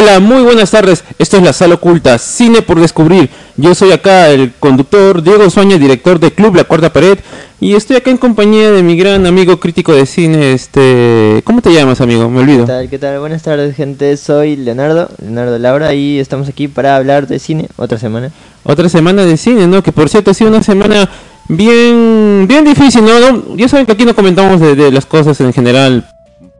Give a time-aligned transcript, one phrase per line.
[0.00, 1.02] Hola, muy buenas tardes.
[1.18, 3.30] Esto es la sala oculta, cine por descubrir.
[3.56, 7.18] Yo soy acá el conductor Diego Sueña, director de Club La Cuarta Pared,
[7.58, 11.72] y estoy acá en compañía de mi gran amigo crítico de cine, este, ¿cómo te
[11.72, 12.30] llamas, amigo?
[12.30, 12.60] Me olvido.
[12.60, 12.88] ¿Qué tal?
[12.90, 13.18] ¿Qué tal?
[13.18, 14.16] Buenas tardes, gente.
[14.16, 18.30] Soy Leonardo, Leonardo Laura, y estamos aquí para hablar de cine otra semana.
[18.62, 19.82] Otra semana de cine, ¿no?
[19.82, 21.10] Que por cierto ha sido una semana
[21.48, 23.18] bien, bien difícil, ¿no?
[23.18, 23.56] ¿No?
[23.56, 26.08] Ya saben que aquí no comentamos de, de las cosas en general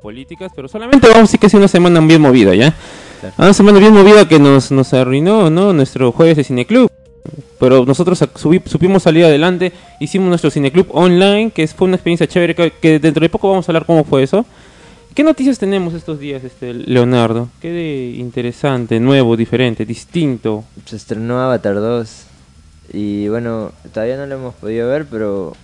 [0.09, 2.75] políticas, pero solamente vamos a decir que ha sido una semana bien movida, ¿ya?
[3.21, 3.35] Claro.
[3.39, 5.73] Una semana bien movida que nos, nos arruinó, ¿no?
[5.73, 6.89] Nuestro jueves de cineclub.
[7.59, 12.55] Pero nosotros subi- supimos salir adelante, hicimos nuestro cineclub online, que fue una experiencia chévere,
[12.55, 14.47] que, que dentro de poco vamos a hablar cómo fue eso.
[15.15, 17.49] ¿Qué noticias tenemos estos días, este Leonardo?
[17.61, 20.63] ¿Qué de interesante, nuevo, diferente, distinto?
[20.87, 22.23] Se estrenó Avatar 2.
[22.93, 25.55] Y bueno, todavía no lo hemos podido ver, pero.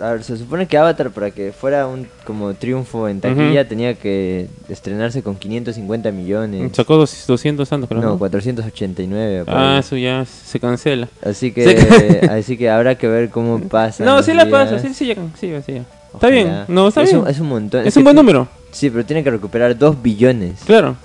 [0.00, 3.94] A ver, se supone que Avatar, para que fuera un como triunfo en taquilla, tenía
[3.94, 6.70] que estrenarse con 550 millones.
[6.74, 8.00] Sacó dos- 200 tantos, creo.
[8.00, 8.18] No, ¿no?
[8.18, 9.44] 489.
[9.44, 11.08] por Ah, eso ya se cancela.
[11.22, 14.04] Así que, así que habrá que ver cómo pasa.
[14.04, 15.72] No, sí la pasa, sí, sí llegan, sí, sí.
[15.74, 15.84] ya.
[16.14, 17.22] Está bien, no, está es bien.
[17.24, 17.86] Un, es un montón.
[17.86, 20.60] Es que un buen número, Sí, pero tiene que recuperar 2 billones.
[20.64, 20.96] claro.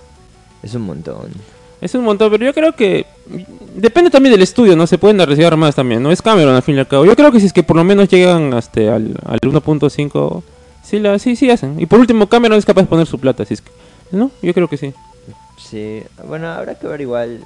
[0.62, 1.30] Es un montón.
[1.84, 3.06] Es un montón, pero yo creo que
[3.76, 4.88] depende también del estudio, ¿no?
[4.88, 6.14] Se pueden arriesgar más también, ¿no?
[6.14, 7.04] Es Cameron al fin y al cabo.
[7.04, 10.44] Yo creo que si es que por lo menos llegan hasta al, al 1.5,
[10.82, 11.82] sí, la, sí, sí hacen.
[11.82, 13.72] Y por último, Cameron es capaz de poner su plata, si es que,
[14.12, 14.32] ¿no?
[14.42, 14.94] Yo creo que sí.
[15.58, 17.44] Sí, bueno, habrá que ver igual.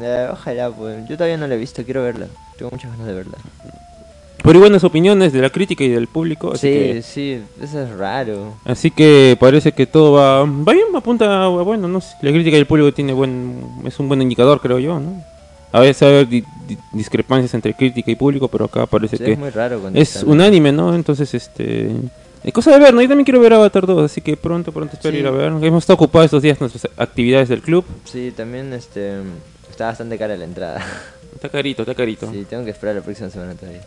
[0.00, 1.06] Eh, ojalá, pues.
[1.06, 2.28] Yo todavía no la he visto, quiero verla.
[2.56, 3.36] Tengo muchas ganas de verla.
[4.42, 7.02] Pero hay buenas opiniones de la crítica y del público, así Sí, que...
[7.02, 8.54] sí, eso es raro.
[8.64, 12.56] Así que parece que todo va, va bien, apunta a bueno, no sé, la crítica
[12.56, 15.22] del público tiene buen, es un buen indicador, creo yo, ¿no?
[15.72, 19.32] A veces hay di- di- discrepancias entre crítica y público, pero acá parece Sí, que
[19.32, 20.94] es muy raro es unánime, ¿no?
[20.94, 21.90] Entonces, este...
[22.42, 23.02] Es cosa de ver, ¿no?
[23.02, 25.20] Yo también quiero ver Avatar 2, así que pronto, pronto espero Sí.
[25.20, 25.52] ir a ver.
[25.62, 27.84] Hemos estado ocupados estos días nuestras actividades del club.
[28.04, 29.18] Sí, también este
[29.70, 30.82] está bastante cara la entrada.
[31.34, 32.30] Está carito, está carito.
[32.32, 33.80] Sí, tengo que esperar la próxima semana todavía.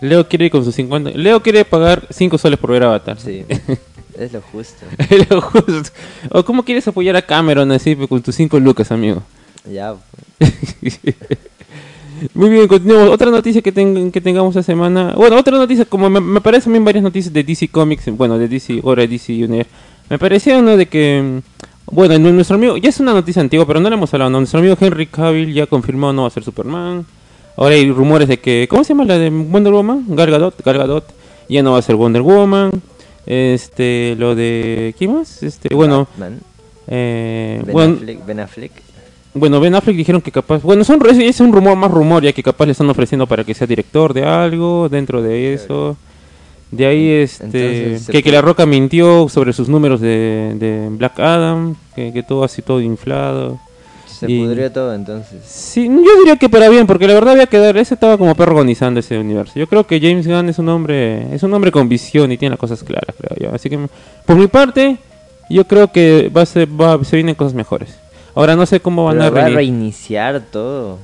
[0.00, 1.10] Leo quiere ir con sus 50...
[1.10, 3.18] Leo quiere pagar 5 soles por ver Avatar.
[3.20, 3.44] Sí,
[4.18, 4.84] es lo justo.
[5.30, 5.90] Lo justo.
[6.30, 9.22] ¿O cómo quieres apoyar a Cameron así con tus 5 lucas, amigo?
[9.70, 9.94] Ya,
[10.38, 11.00] pues.
[12.34, 13.10] Muy bien, continuamos.
[13.10, 15.14] Otra noticia que, ten- que tengamos esta semana.
[15.16, 18.48] Bueno, otra noticia, como me, me parecen bien varias noticias de DC Comics, bueno, de
[18.48, 19.70] DC, ahora DC Universe.
[20.10, 23.66] Me parecía uno de que, mm, bueno, nu- nuestro amigo, ya es una noticia antigua,
[23.66, 24.30] pero no le hemos hablado.
[24.32, 24.38] ¿no?
[24.38, 27.06] Nuestro amigo Henry Cavill ya confirmó no va a ser Superman.
[27.58, 30.04] Ahora hay rumores de que, ¿cómo se llama la de Wonder Woman?
[30.10, 31.04] Gal Gadot, Gal Gadot,
[31.48, 32.70] ya no va a ser Wonder Woman.
[33.26, 35.42] Este, lo de, ¿quién más?
[35.42, 36.38] Este, bueno, Batman,
[36.86, 38.72] eh, Ben, bueno, Affleck, Ben Affleck.
[39.34, 42.32] bueno, Ben Affleck dijeron que capaz, bueno, son, es, es un rumor más rumor ya
[42.32, 45.96] que capaz le están ofreciendo para que sea director de algo dentro de eso.
[46.70, 51.18] De ahí este Entonces, que, que la Roca mintió sobre sus números de, de Black
[51.18, 53.58] Adam, que, que todo así todo inflado.
[54.18, 55.40] Se Y- pudrió todo entonces.
[55.44, 58.34] Sí, yo diría que para bien, porque la verdad había que dar, ese estaba como
[58.34, 59.52] perro agonizando ese universo.
[59.58, 62.50] Yo creo que James Gunn es un hombre, es un hombre con visión y tiene
[62.50, 63.54] las cosas claras, creo yo.
[63.54, 63.78] Así que
[64.26, 64.96] por mi parte,
[65.48, 67.94] yo creo que va a ser, va, se vienen cosas mejores.
[68.34, 70.98] Ahora no sé cómo van Pero a va a reini- reiniciar todo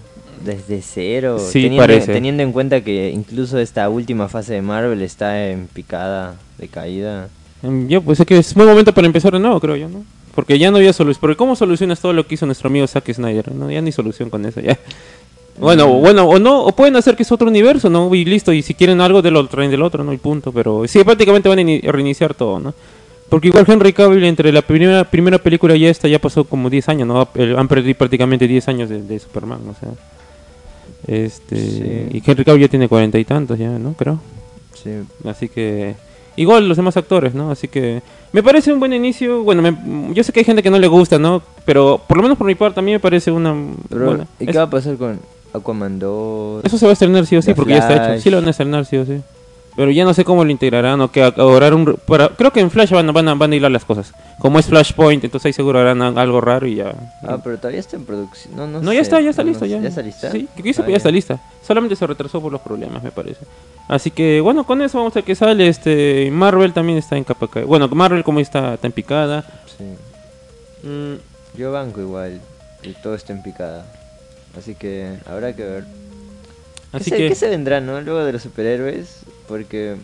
[0.45, 1.39] desde cero.
[1.39, 2.13] Sí, teniendo, parece.
[2.13, 7.29] teniendo en cuenta que incluso esta última fase de Marvel está en picada de caída.
[7.63, 10.05] Mm, Yo pues es que es buen momento para empezar de nuevo, creo yo, ¿no?
[10.35, 11.21] Porque ya no había solución.
[11.21, 13.53] Porque ¿cómo solucionas todo lo que hizo nuestro amigo Zack Snyder?
[13.55, 14.79] No, ya ni solución con eso, ya.
[15.57, 18.13] Bueno, o bueno, o no, o pueden hacer que es otro universo, ¿no?
[18.13, 20.13] Y listo, y si quieren algo del otro, traen del otro, ¿no?
[20.13, 22.75] Y punto, pero sí, prácticamente van a ini- a reiniciar todo, ¿no?
[23.29, 26.89] Porque igual Henry Cavill entre la primera primera película y esta ya pasó como 10
[26.89, 27.29] años, ¿no?
[27.57, 29.91] Han perdido prácticamente 10 años de, de Superman, o sea.
[31.07, 32.19] Este, Sí.
[32.19, 33.93] y Henry Cavill ya tiene cuarenta y tantos ya, ¿no?
[33.95, 34.19] Creo.
[34.83, 34.91] Sí.
[35.25, 35.95] Así que
[36.37, 37.51] igual los demás actores, ¿no?
[37.51, 38.03] Así que
[38.33, 39.43] me parece un buen inicio.
[39.43, 41.43] Bueno, me- yo sé que hay gente que no le gusta, ¿no?
[41.65, 43.55] Pero por lo menos por mi parte a mí me parece una
[43.89, 44.27] Pero, buena.
[44.41, 45.21] ¿y Es- qué va a pasar con
[45.53, 46.65] Aquaman 2?
[46.65, 48.23] eso se va a estrenar sí o sí, porque ya está hecho.
[48.23, 49.21] Sí lo van a estrenar sí o sí.
[49.77, 51.97] Pero ya no sé cómo lo integrarán o que ahorrar un...
[52.07, 54.13] Para, creo que en Flash van, a- van, a, van a hilar las cosas.
[54.39, 56.95] Como es Flashpoint, entonces ahí seguro harán algo raro y ya.
[57.27, 58.55] Ah, pero todavía está en producción.
[58.55, 59.69] No, no, No, ya está, ya está no, sé.
[59.69, 60.31] Ya, ¿Ya está lista?
[60.31, 61.41] Sí, que yo Ah, ya está lista.
[61.67, 63.45] Solamente se retrasó por los problemas, me parece.
[63.89, 65.67] Así que, bueno, con eso vamos a ver qué sale.
[65.67, 67.49] Este, Marvel también está en capa.
[67.67, 69.45] Bueno, Marvel como está, está en picada.
[69.77, 69.85] Sí.
[70.89, 71.15] Mm,
[71.59, 72.41] Yo banco igual.
[72.85, 73.87] Y todo está en picada.
[74.57, 75.85] Así que habrá que ver.
[76.93, 77.29] así ¿Qué, se, que...
[77.31, 78.01] qué se vendrá, no?
[78.01, 79.21] Luego de los superhéroes.
[79.49, 79.97] Porque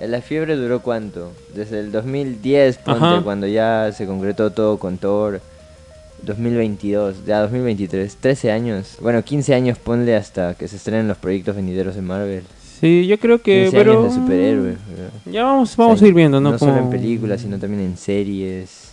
[0.00, 1.32] la fiebre duró cuánto?
[1.54, 3.20] Desde el 2010, ponte, Ajá.
[3.22, 5.40] cuando ya se concretó todo con Thor.
[6.22, 8.96] 2022, ya 2023, 13 años.
[9.00, 12.42] Bueno, 15 años ponle hasta que se estrenen los proyectos venideros de Marvel.
[12.80, 13.62] Sí, yo creo que...
[13.70, 13.92] 15 Pero...
[14.00, 14.76] años de superhéroes.
[15.26, 16.52] Ya vamos, vamos O sea, a ir viendo, ¿no?
[16.52, 18.90] No solo en películas, sino también en series.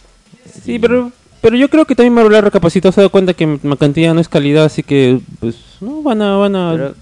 [0.64, 1.12] Sí, Y- pero,
[1.42, 4.30] pero yo creo que también Marvel ha recapacitado, se dado cuenta que Mercantilidad no es
[4.30, 6.36] calidad, así que, pues, no, van a...
[6.38, 6.94] Van a Pero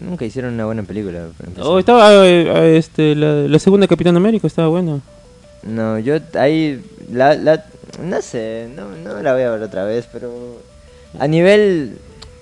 [0.00, 1.28] nunca hicieron una buena película.
[1.60, 5.00] Oh, estaba, eh, eh, este, la, la segunda Capitán América estaba buena.
[5.62, 7.64] No, yo ahí, la, la,
[8.02, 10.60] no sé, no, no la voy a ver otra vez, pero
[11.18, 11.96] a nivel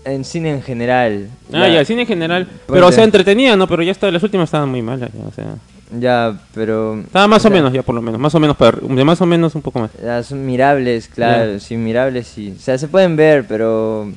[0.04, 1.28] en cine en general.
[1.52, 2.48] Ah, ya, el cine en general.
[2.66, 3.66] Pero, o sea, entretenida, ¿no?
[3.66, 5.54] Pero ya está, las últimas estaban muy malas, ya, o sea...
[6.00, 7.00] Ya, pero...
[7.00, 8.20] Estaba más o, sea, menos, ya por lo menos.
[8.20, 9.90] Más o menos, para, más o menos un poco más.
[10.02, 12.54] ya son mirables, claro, sí, mirables, sí.
[12.56, 14.10] O sea, se pueden ver, pero...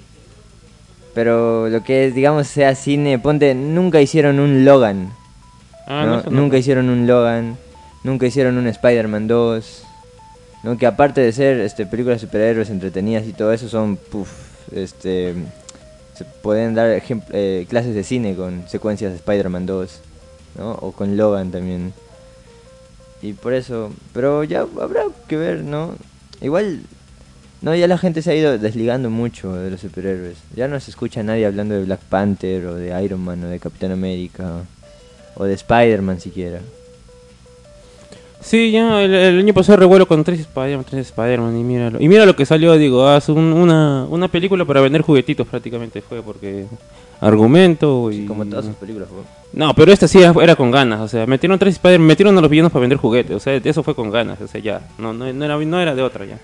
[1.13, 5.12] Pero lo que es, digamos, sea cine, ponte, nunca hicieron un Logan.
[5.88, 6.12] Ah, ¿no?
[6.12, 6.41] no, eso no.
[6.41, 7.57] Nunca hicieron un Logan,
[8.03, 9.83] nunca hicieron un Spider-Man 2,
[10.63, 10.77] ¿no?
[10.77, 14.29] que aparte de ser este, películas de superhéroes entretenidas y todo eso, son, puf,
[14.71, 15.33] este,
[16.13, 17.01] se pueden dar
[17.31, 20.01] eh, clases de cine con secuencias de Spider-Man 2,
[20.57, 20.71] ¿no?
[20.71, 21.94] o con Logan también.
[23.21, 25.95] Y por eso, pero ya habrá que ver, ¿no?
[26.42, 26.81] Igual,
[27.62, 30.38] no, ya la gente se ha ido desligando mucho de los superhéroes.
[30.56, 33.59] Ya no se escucha nadie hablando de Black Panther o de Iron Man o de
[33.59, 34.62] Capitán América
[35.36, 36.62] o de Spider-Man siquiera.
[38.39, 42.01] Sí, ya, el, el año pasado revuelo con tres Spider-Man, tres Spider-Man, y míralo.
[42.01, 45.48] Y mira lo que salió, digo, ah, es un- una, una película para vender juguetitos
[45.48, 46.66] prácticamente fue, porque
[47.19, 48.18] argumento y...
[48.22, 49.07] Sí, como todas sus películas.
[49.54, 52.50] No, pero esta sí era, con ganas, o sea, metieron tres Spider metieron a los
[52.50, 55.31] villanos para vender juguetes, o sea, eso fue con ganas, o sea, ya, no, no,
[55.34, 56.38] no era, no era de otra ya.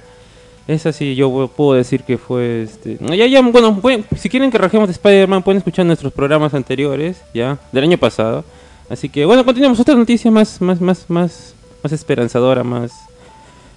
[0.67, 2.97] Esa sí yo puedo decir que fue, este...
[3.01, 6.53] no, Ya, ya, bueno, pueden- si quieren que rajemos de Spider-Man pueden escuchar nuestros programas
[6.53, 8.43] anteriores, ya, del año pasado.
[8.89, 12.91] Así que, bueno, continuamos, otra noticia más, más, más, más, más esperanzadora, más,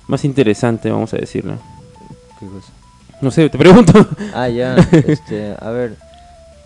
[0.07, 1.55] más interesante, vamos a decirlo.
[2.39, 2.73] ¿Qué cosa?
[3.21, 3.93] No sé, te pregunto.
[4.35, 5.97] Ah, ya, este, a ver.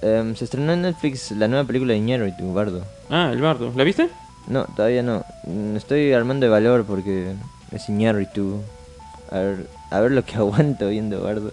[0.02, 2.84] em, se estrenó en Netflix la nueva película de Iñárritu, Bardo.
[3.10, 4.08] ah, el bardo, ¿la viste?
[4.48, 5.25] No, todavía no.
[5.44, 7.32] Mm, Estoy armando de valor porque
[7.72, 8.60] es Iñárritu.
[9.31, 11.52] A ver, a ver lo que aguanto viendo Bardo.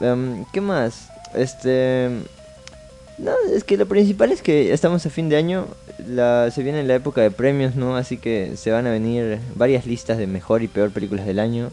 [0.00, 1.08] Em, ¿Qué más?
[1.34, 2.10] Este...
[3.22, 5.66] No, es que lo principal es que estamos a fin de año,
[6.08, 7.96] la, se viene la época de premios, ¿no?
[7.96, 11.70] Así que se van a venir varias listas de mejor y peor películas del año.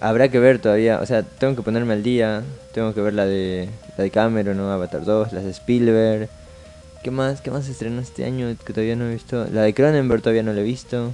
[0.00, 2.42] Habrá que ver todavía, o sea, tengo que ponerme al día,
[2.74, 4.70] tengo que ver la de la de Cameron, ¿no?
[4.70, 6.28] Avatar 2, las de Spielberg.
[7.02, 7.40] ¿Qué más?
[7.40, 9.46] ¿Qué más se estrenó este año que todavía no he visto?
[9.50, 11.12] La de Cronenberg todavía no la he visto.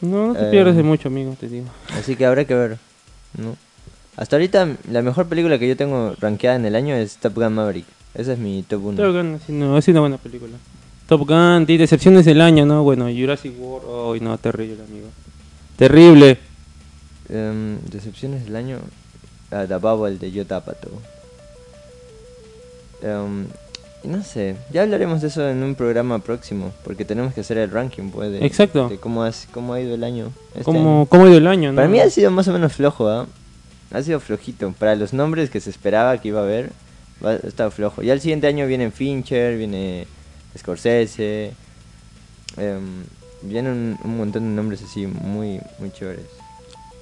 [0.00, 1.66] No, no te Eh, pierdes de mucho, amigo, te digo.
[1.96, 2.78] Así que habrá que ver,
[3.38, 3.56] ¿no?
[4.16, 7.52] Hasta ahorita la mejor película que yo tengo rankeada en el año es Top Gun
[7.54, 7.86] Maverick.
[8.14, 9.02] Esa es mi top 1.
[9.02, 10.52] Top Gun sido, ha sido una buena película.
[11.08, 12.82] Top Gun, y decepciones del año, ¿no?
[12.82, 15.08] Bueno, Jurassic World, oh, no, terrible, amigo.
[15.76, 16.38] Terrible.
[17.28, 18.78] Em, decepciones del año.
[19.50, 20.88] Ah, The Bubble de Yo Tapato.
[23.02, 23.46] Em,
[24.02, 27.58] y no sé, ya hablaremos de eso en un programa próximo, porque tenemos que hacer
[27.58, 28.88] el ranking, pues, de, Exacto.
[28.88, 30.30] de cómo, ha, cómo ha ido el año.
[30.52, 31.06] este ¿Cómo, año.
[31.06, 31.76] ¿Cómo ha ido el año, no?
[31.76, 33.26] Para mí ha sido más o menos flojo, ¿ah?
[33.92, 34.72] Ha sido flojito.
[34.78, 36.70] Para los nombres que se esperaba que iba a haber,
[37.24, 38.02] va- estado flojo.
[38.02, 40.06] Ya el siguiente año viene Fincher, viene
[40.58, 41.52] Scorsese,
[42.56, 43.04] em,
[43.42, 46.24] vienen un montón de nombres así muy, muy chéveres.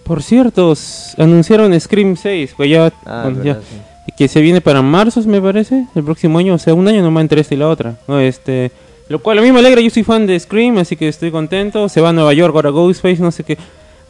[0.05, 0.75] Por cierto,
[1.19, 3.63] anunciaron Scream 6, pues ya, Ah, bueno, ya- verdad,
[4.07, 4.13] sí.
[4.19, 7.23] que se viene para marzo, me parece, el próximo año, o sea, un año nomás
[7.23, 7.97] entre esta y la otra.
[8.09, 8.19] ¿no?
[8.19, 8.73] Este,
[9.09, 11.89] lo cual a mí me alegra, yo soy fan de Scream, así que estoy contento.
[11.89, 13.57] Se va a Nueva York ahora Ghostface, no sé qué.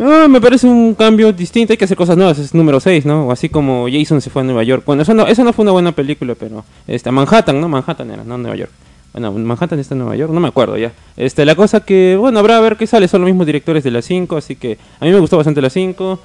[0.04, 3.30] Ah, me parece un cambio distinto, hay que hacer cosas nuevas, es número 6, ¿no?
[3.30, 4.82] Así como Jason se fue a Nueva York.
[4.84, 7.68] Bueno, eso no, eso no fue una buena película, pero este, Manhattan, ¿no?
[7.68, 8.72] Manhattan era, no Nueva York.
[9.12, 10.92] Bueno, Manhattan está en Nueva York, no me acuerdo ya.
[11.16, 13.92] Este, la cosa que, bueno, habrá a ver qué sale, son los mismos directores de
[13.92, 16.18] la 5, así que a mí me gustó bastante la 5.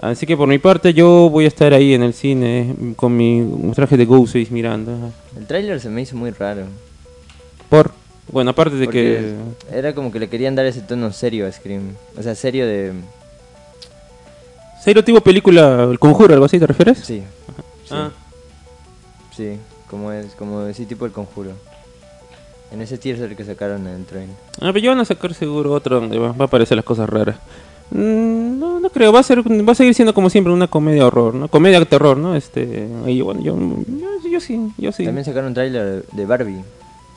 [0.00, 3.48] Así que por mi parte yo voy a estar ahí en el cine con mi
[3.74, 5.12] traje de Ghostface mirando.
[5.34, 6.64] El tráiler se me hizo muy raro.
[7.70, 7.92] Por,
[8.30, 9.34] bueno, aparte de porque
[9.70, 9.78] que...
[9.78, 11.94] Era como que le querían dar ese tono serio a Scream.
[12.18, 12.92] O sea, serio de...
[14.84, 16.98] ¿Serio tipo película El Conjuro, algo así, te refieres?
[16.98, 17.22] Sí.
[17.84, 18.10] Sí, Ah,
[19.34, 21.52] sí, como es, como ese tipo el conjuro.
[22.70, 24.28] En ese teaser que sacaron en tren.
[24.60, 27.08] Ah, pero ya van a sacar seguro otro donde va, va a aparecer las cosas
[27.08, 27.36] raras.
[27.90, 31.06] Mm, no, no creo, va a ser, va a seguir siendo como siempre una comedia
[31.06, 31.48] horror, ¿no?
[31.48, 32.34] Comedia terror, ¿no?
[32.36, 35.04] Este, y bueno, yo, yo, yo sí, yo sí.
[35.04, 36.62] También sacaron un tráiler de Barbie.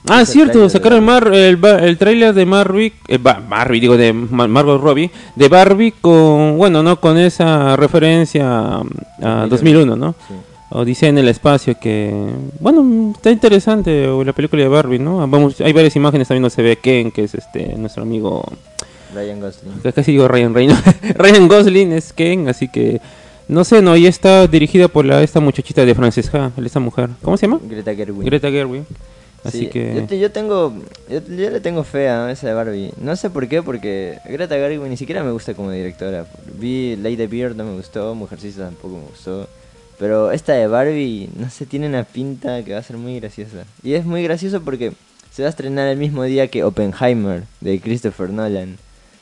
[0.10, 1.04] Ah, Ese cierto, sacaron.
[1.04, 5.48] Mar, el, el tráiler de Barbie, eh, ba- Barbie, digo, de Ma- Margot Robbie, de
[5.50, 7.00] Barbie con, bueno, ¿no?
[7.02, 8.84] Con esa referencia a,
[9.22, 10.16] a 2001, ¿no?
[10.28, 10.34] Sí.
[10.70, 12.14] Odisea en el espacio que,
[12.60, 15.18] bueno, está interesante la película de Barbie, ¿no?
[15.28, 18.44] Vamos, hay varias imágenes, también no se ve Ken, que es este nuestro amigo,
[19.16, 19.94] Ryan Gosling.
[19.94, 20.84] casi digo Ryan Reynolds,
[21.16, 23.00] Ryan Gosling es Ken, así que,
[23.48, 27.10] no sé, no, y está dirigida por la, esta muchachita de Frances Ha, esta mujer,
[27.22, 27.60] ¿cómo se llama?
[27.64, 28.26] Greta Gerwig.
[28.26, 28.84] Greta Gerwig.
[29.48, 29.94] Así Sí, que...
[29.96, 30.74] yo, te- yo tengo
[31.10, 32.92] yo, yo le tengo fe a esa de Barbie.
[33.02, 36.26] No sé por qué porque Greta Gerwig ni siquiera me gusta como directora.
[36.60, 39.48] Vi Lady Beard no me gustó Mujercita tampoco me gustó.
[40.00, 43.64] Pero esta de Barbie no sé tiene una pinta que va a ser muy graciosa.
[43.84, 44.92] Y es muy gracioso porque
[45.32, 48.78] se va a estrenar el mismo día que Oppenheimer de Christopher Nolan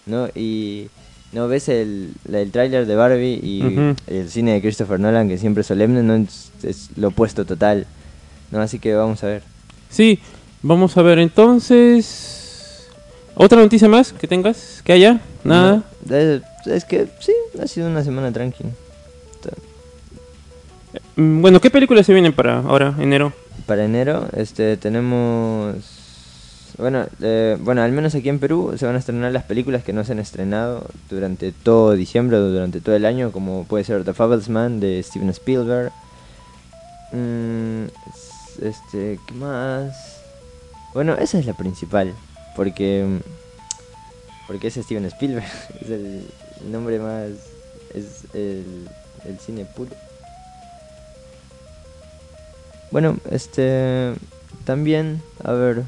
[0.06, 0.88] no y
[1.34, 5.62] no ves el, el tráiler de Barbie y el cine de Christopher Nolan que siempre
[5.62, 7.86] es solemne no es, es lo opuesto total
[8.52, 9.44] no así que vamos a ver
[9.90, 10.20] Sí,
[10.62, 12.88] vamos a ver entonces.
[13.36, 14.82] ¿Otra noticia más que tengas?
[14.84, 15.20] ¿Que haya?
[15.44, 15.84] Nada.
[16.06, 18.70] No, es, es que sí, ha sido una semana tranquila.
[21.16, 23.34] Mm, Bueno, ¿qué películas se vienen para ahora, enero?
[23.66, 25.76] Para enero, este, tenemos,
[26.78, 29.94] bueno, eh, bueno, al menos aquí en Perú se van a estrenar las películas que
[29.94, 34.04] no se han estrenado durante todo diciembre o durante todo el año, como puede ser
[34.04, 35.92] The Fablesman de Steven Spielberg.
[37.12, 37.86] Mm,
[38.60, 40.22] este, ¿qué más?
[40.94, 42.14] Bueno, esa es la principal,
[42.56, 43.20] porque
[44.48, 45.46] porque es Steven Spielberg,
[45.82, 46.24] es el
[46.72, 47.32] nombre más,
[47.94, 48.88] es el,
[49.26, 49.92] el cine puro.
[52.92, 54.14] Bueno, este.
[54.64, 55.84] También, a ver.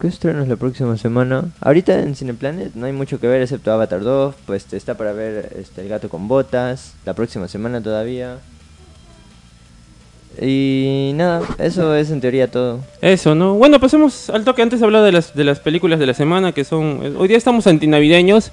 [0.00, 1.50] ¿Qué estrenos la próxima semana?
[1.60, 4.34] Ahorita en Cineplanet no hay mucho que ver excepto Avatar 2.
[4.46, 6.94] Pues está para ver este, El gato con botas.
[7.04, 8.38] La próxima semana todavía.
[10.40, 12.80] Y nada, eso es en teoría todo.
[13.00, 13.54] Eso, ¿no?
[13.54, 14.62] Bueno, pasemos al toque.
[14.62, 17.00] Antes hablaba de las, de las películas de la semana que son...
[17.02, 18.50] eh, Hoy día estamos antinavideños,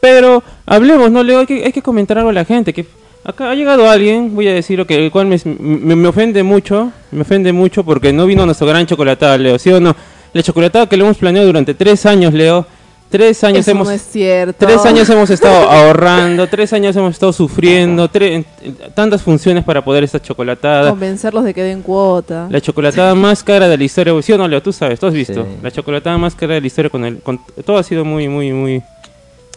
[0.00, 1.40] pero hablemos, ¿no, Leo?
[1.40, 2.72] Hay que, hay que comentar algo a la gente.
[2.72, 2.86] que
[3.24, 6.42] Acá ha llegado alguien, voy a decir lo que el cual me, me, me ofende
[6.42, 9.96] mucho, me ofende mucho porque no vino nuestro gran chocolatada, Leo, ¿sí o no?
[10.34, 12.66] La chocolatada que le hemos planeado durante tres años, Leo.
[13.14, 13.86] Tres años Eso hemos...
[13.86, 14.66] no es cierto.
[14.66, 18.44] Tres años hemos estado ahorrando, tres años hemos estado sufriendo, tre-
[18.92, 20.90] tantas funciones para poder esta chocolatada.
[20.90, 22.48] Convencerlos de que den cuota.
[22.50, 24.60] La chocolatada más cara de la historia, ¿sí o no, Leo?
[24.60, 25.44] Tú sabes, tú has visto.
[25.44, 25.48] Sí.
[25.62, 27.20] La chocolatada más cara de la historia con el...
[27.20, 28.82] Con, todo ha sido muy, muy, muy...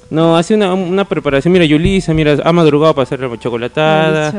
[0.10, 1.52] No, ha sido una, una preparación.
[1.52, 4.34] Mira, Yulisa, mira, ha madrugado para hacer la chocolatada.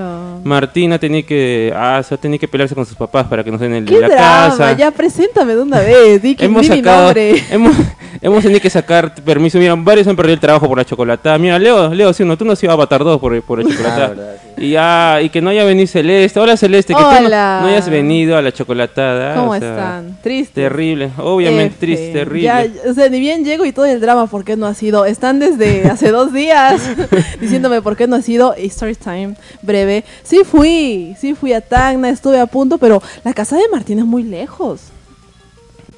[0.45, 1.73] Martina tenía que...
[1.77, 4.09] Ah, se tenido que pelearse con sus papás para que nos den el, ¿Qué la
[4.09, 4.23] drama?
[4.49, 4.77] casa.
[4.77, 6.23] Ya preséntame de una vez.
[6.23, 7.05] Di, que- hemos di mi sacado...
[7.07, 7.43] nombre.
[7.51, 7.77] Hemos,
[8.21, 9.59] hemos tenido que sacar permiso.
[9.59, 11.39] Mira, varios han perdido el trabajo por la chocolatada.
[11.39, 13.69] Mira, Leo, Leo, sí, no, tú no has ido a Avatar 2 por, por la
[13.71, 14.05] chocolatada.
[14.05, 14.65] Ah, verdad, sí.
[14.65, 16.41] Y ya, y que no haya venido Celeste.
[16.41, 17.59] Hola Celeste, que tú no, Hola.
[17.63, 19.35] no hayas venido a la chocolatada.
[19.37, 20.19] ¿Cómo o sea, están?
[20.23, 20.63] Triste.
[20.63, 21.79] Terrible, obviamente F.
[21.79, 22.43] triste, terrible.
[22.43, 25.05] Ya, o sea, ni bien llego y todo el drama, ¿por qué no ha sido?
[25.05, 25.58] Están desde
[25.91, 26.83] hace dos días
[27.41, 28.55] diciéndome por qué no ha sido.
[28.55, 30.05] Story time, breve.
[30.23, 34.05] Sí fui, sí fui a Tacna, estuve a punto, pero la casa de Martín es
[34.05, 34.81] muy lejos.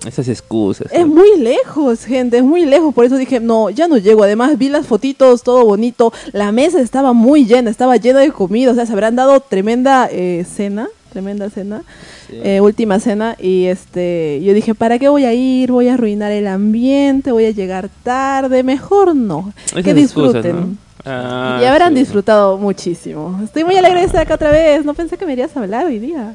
[0.07, 0.90] Esas excusas.
[0.93, 2.95] Es muy lejos, gente, es muy lejos.
[2.95, 4.23] Por eso dije, no, ya no llego.
[4.23, 6.12] Además, vi las fotitos, todo bonito.
[6.33, 8.71] La mesa estaba muy llena, estaba llena de comida.
[8.71, 11.83] O sea, se habrán dado tremenda eh, cena, tremenda cena,
[12.29, 12.40] Sí.
[12.43, 13.37] eh, última cena.
[13.38, 15.71] Y este, yo dije, ¿para qué voy a ir?
[15.73, 18.62] Voy a arruinar el ambiente, voy a llegar tarde.
[18.62, 19.52] Mejor no.
[19.67, 20.57] Esas que excusas, disfruten.
[20.57, 20.89] ¿no?
[21.04, 22.00] Ah, y habrán sí.
[22.00, 23.40] disfrutado muchísimo.
[23.45, 24.85] Estoy muy alegre de estar acá otra vez.
[24.85, 26.35] No pensé que me irías a hablar hoy día.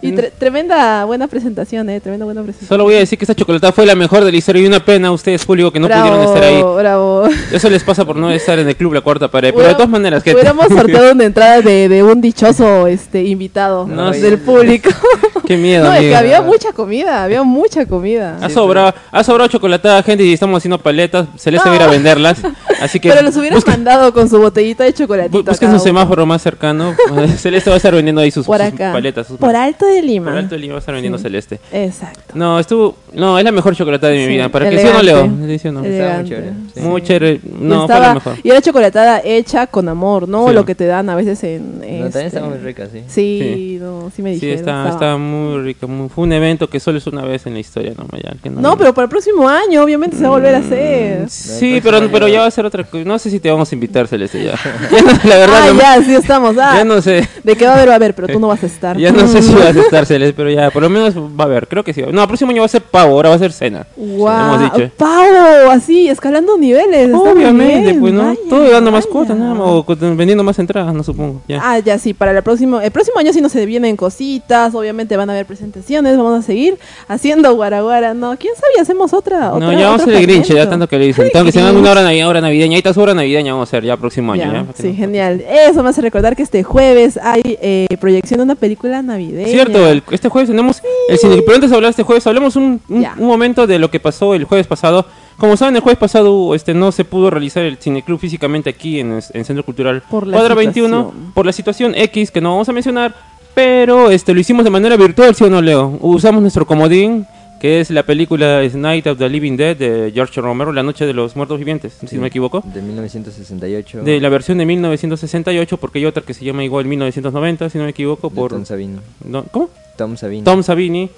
[0.00, 2.00] Y tre- tremenda buena presentación, eh.
[2.00, 2.68] Tremenda buena presentación.
[2.68, 4.84] Solo voy a decir que esta chocolatada fue la mejor de la historia y una
[4.84, 6.62] pena a ustedes, público, que no pudieron estar ahí.
[6.62, 7.24] Bravo.
[7.52, 9.54] Eso les pasa por no estar en el club La Cuarta Pared.
[9.54, 13.86] Pero de todas maneras, que Hubiéramos sorteado una entrada de, de un dichoso este invitado
[13.86, 14.44] No, del sí.
[14.44, 14.90] público.
[15.46, 18.38] qué miedo, no, es que había mucha comida, había mucha comida.
[18.40, 21.28] Ha sobrado, ha sobrado chocolatada, gente, y estamos haciendo paletas.
[21.36, 22.38] Celeste va a ir a venderlas.
[22.80, 25.42] Así que Pero los hubieras busquen, mandado con su botellita de chocolatito.
[25.44, 26.94] busquen su semáforo más cercano.
[27.36, 28.92] Celeste va a estar vendiendo ahí sus, Por sus acá.
[28.92, 29.26] paletas.
[29.26, 30.30] sus Por Alto de Lima.
[30.30, 31.22] Por alto del Lima va a estar vendiendo Sí.
[31.24, 31.60] Celeste.
[31.70, 32.32] Exacto.
[32.34, 32.96] No, estuvo.
[33.12, 34.48] No, es la mejor chocolatada de mi Sí, vida.
[34.48, 35.02] ¿Para que sí o no.
[35.02, 35.58] Leo?
[35.58, 35.84] ¿Sí o no?
[35.84, 36.80] Estaba muy chévere, sí.
[36.80, 37.32] Muy chévere.
[37.34, 38.34] Y No, fue la mejor.
[38.42, 40.48] Y era chocolatada hecha con amor, ¿no?
[40.48, 40.54] Sí.
[40.54, 41.78] Lo que te dan a veces en.
[41.78, 43.02] No, este- también estaba muy rica, sí.
[43.08, 43.78] Sí, Sí.
[43.80, 44.58] no, sí me Sí, dijeron.
[44.58, 47.92] está, estaba- muy muy- fue un evento que solo es una vez en la historia,
[47.96, 48.06] ¿no?
[48.22, 51.28] Ya, que No, pero para el próximo año, obviamente se va a volver a hacer.
[51.28, 53.04] Sí, el pero, pero ya va a ser otra cosa.
[53.04, 54.52] No sé si te vamos a invitar aceptar Celeste ya.
[54.92, 56.56] Ya no- la verdad ah, no, ya, sí estamos.
[56.58, 57.28] Ah, ya no sé.
[57.44, 58.96] De que va a haber, va a haber, pero tú no vas a estar.
[58.98, 59.58] Ya no sé si Mm.
[59.58, 62.02] va a aceptar Celeste, pero ya, por lo menos va a haber, creo que sí.
[62.10, 63.86] No, el próximo año va a ser pavo, ahora va a ser cena.
[63.96, 64.90] Hemos dicho.
[64.96, 67.10] Pavo, así, escalando niveles.
[67.14, 69.84] Obviamente, bien, pues no, vaya, todo dando más cuotas, nada más, o
[70.16, 71.42] vendiendo más entradas, no supongo.
[71.48, 71.60] Ya.
[71.62, 75.16] Ah, ya sí, para el próximo, el próximo año sí nos se vienen cositas, obviamente
[75.16, 79.72] van a haber presentaciones, vamos a seguir haciendo guaraguara, no, quién sabe, hacemos otra, no,
[79.72, 81.30] ya vamos a hacer el Grinch, ya tanto que le dicen.
[81.32, 83.70] Tanto que se una hora, navi- hora navideña, ahí está su hora navideña, vamos a
[83.70, 84.44] hacer ya próximo año.
[84.44, 85.42] Ya, Ya, sí, genial.
[85.68, 89.48] Eso me hace recordar que este jueves hay eh, proyección de una película navideña.
[89.48, 91.42] Cierto, el- este jueves tenemos el cine.
[91.42, 94.34] Pero antes de hablar este jueves, hablemos un, un, un momento de lo que pasó
[94.34, 95.06] el jueves pasado.
[95.38, 99.12] Como saben, el jueves pasado este no se pudo realizar el cineclub físicamente aquí en
[99.12, 101.32] el en Centro Cultural Por la Cuadra 21 situación.
[101.32, 103.14] por la situación X que no vamos a mencionar,
[103.54, 105.98] pero este lo hicimos de manera virtual, ¿sí o no, Leo?
[106.00, 107.26] Usamos nuestro comodín,
[107.62, 111.12] que es la película Night of the Living Dead de George Romero, La Noche de
[111.12, 112.60] los Muertos Vivientes, si no me equivoco.
[112.74, 114.02] De 1968.
[114.02, 117.84] De la versión de 1968, porque hay otra que se llama igual 1990, si no
[117.84, 118.50] me equivoco, de por...
[118.50, 118.96] Tom Savini.
[119.24, 119.70] no, ¿Cómo?
[119.96, 120.42] Tom Savini.
[120.42, 121.08] Tom Savini.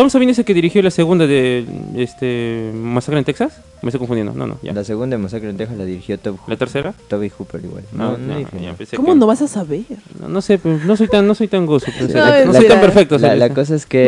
[0.00, 3.60] Tom Savini es el que dirigió la segunda de este Masacre en Texas.
[3.82, 4.32] Me estoy confundiendo.
[4.34, 4.72] No, no, ya.
[4.72, 6.94] La segunda de Masacre en Texas la dirigió Tob La tercera.
[7.08, 7.82] Toby Hooper igual.
[7.92, 9.80] No, No, no, no, ya pensé ¿Cómo que- no vas a saber?
[10.20, 11.86] No, no sé, pues, no soy tan, no soy tan gozo.
[11.98, 13.18] pues, Sí, no, no, soy tan perfecto.
[13.18, 14.06] La, la cosa es que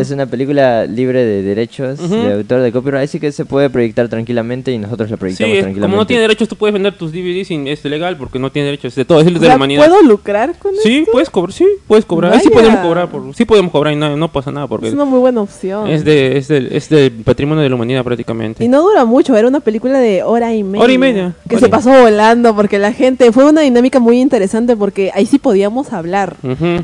[0.00, 4.08] es, una película libre de derechos de autor de copyright, así que se puede proyectar
[4.08, 5.80] tranquilamente y nosotros la Sí, proyectamos es- tranquilamente.
[5.92, 8.66] como no tiene derechos, tú puedes vender tus DVDs sin es legal porque no tiene
[8.66, 9.86] derechos de todo, es de O la humanidad.
[9.86, 11.12] ¿Puedo lucrar con Sí, esto?
[11.12, 12.32] puedes cobrar, sí, puedes cobrar.
[12.32, 14.94] Ahí sí podemos cobrar, por, sí podemos cobrar y no, no pasa nada porque Es
[14.94, 15.88] una muy buena opción.
[15.88, 18.64] es de es del es del patrimonio de la humanidad prácticamente.
[18.64, 20.84] Y no dura mucho, era una película de hora y media.
[20.84, 21.34] Hora y media.
[21.48, 23.32] Que Hora se pasó volando porque la gente.
[23.32, 26.36] Fue una dinámica muy interesante porque ahí sí podíamos hablar.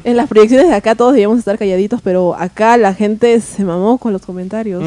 [0.04, 3.98] En las proyecciones de acá todos debíamos estar calladitos, pero acá la gente se mamó
[3.98, 4.82] con los comentarios.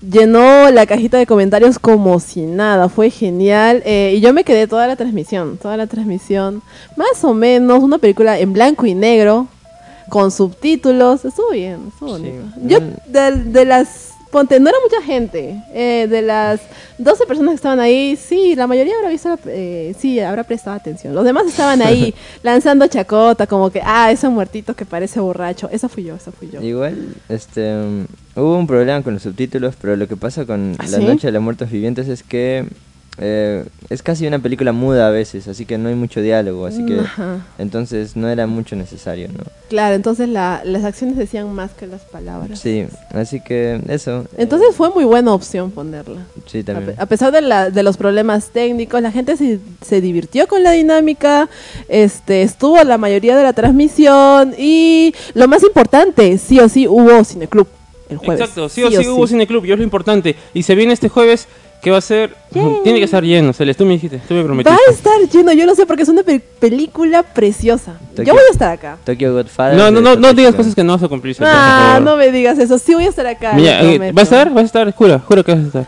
[0.00, 3.82] Llenó la cajita de comentarios como si nada, fue genial.
[3.84, 6.62] eh, y yo me quedé toda la transmisión, toda la transmisión.
[6.96, 9.48] Más o menos, una película en blanco y negro,
[10.08, 11.24] con subtítulos.
[11.24, 12.22] Estuvo bien, estuvo Sí.
[12.22, 12.44] bonito.
[12.62, 13.12] Yo, Mm.
[13.12, 14.10] de, de las.
[14.30, 15.62] Ponte, no era mucha gente.
[15.72, 16.60] eh, de las
[16.98, 20.74] 12 personas que estaban ahí, sí, la mayoría habrá visto, la- eh, sí, habrá prestado
[20.74, 21.14] atención.
[21.14, 22.12] Los demás estaban ahí
[22.42, 25.68] lanzando chacota, como que, ah, ese muertito que parece borracho.
[25.70, 26.60] Esa fui yo, esa fui yo.
[26.60, 30.84] Igual, este, um, hubo un problema con los subtítulos, pero lo que pasa con ¿Ah,
[30.88, 31.04] La sí?
[31.04, 32.66] Noche de los Muertos Vivientes es que
[33.18, 36.84] eh, es casi una película muda a veces, así que no hay mucho diálogo, así
[36.84, 37.46] que Ajá.
[37.58, 39.44] entonces no era mucho necesario, ¿no?
[39.68, 42.58] Claro, entonces la- las acciones decían más que las palabras.
[42.58, 44.26] Sí, así que eso.
[44.36, 46.22] Entonces fue muy buena opción ponerla.
[46.46, 46.94] sí, A, también.
[46.98, 50.72] a pesar de, la- de los problemas técnicos, la gente se, se divirtió con la
[50.72, 51.48] dinámica,
[51.88, 57.22] este, estuvo la mayoría de la transmisión y lo más importante, sí o sí hubo
[57.24, 57.66] cineclub
[58.10, 58.40] el jueves.
[58.40, 60.36] Exacto, sí, o sí, hubo cineclub y es lo importante.
[60.52, 61.48] Y se viene este jueves
[61.84, 62.34] que va a ser.
[62.52, 62.78] Yay.
[62.82, 63.84] Tiene que estar lleno, Celeste.
[63.84, 64.76] Tú me dijiste, tú me Va prometiste.
[64.88, 67.94] a estar lleno, yo lo sé porque es una pe- película preciosa.
[68.16, 68.96] Yo voy a estar acá.
[69.04, 69.76] Tokyo Godfather.
[69.76, 71.34] No, no, no, no digas cosas que no vas a cumplir.
[71.36, 72.02] Celeste, Ah, por favor.
[72.02, 72.78] no me digas eso.
[72.78, 73.52] Sí voy a estar acá.
[73.54, 74.14] Mira, eh, prometo.
[74.14, 74.50] ¿vas a estar?
[74.54, 74.92] ¿Vas a estar?
[74.94, 75.86] Jura, jura que vas a estar.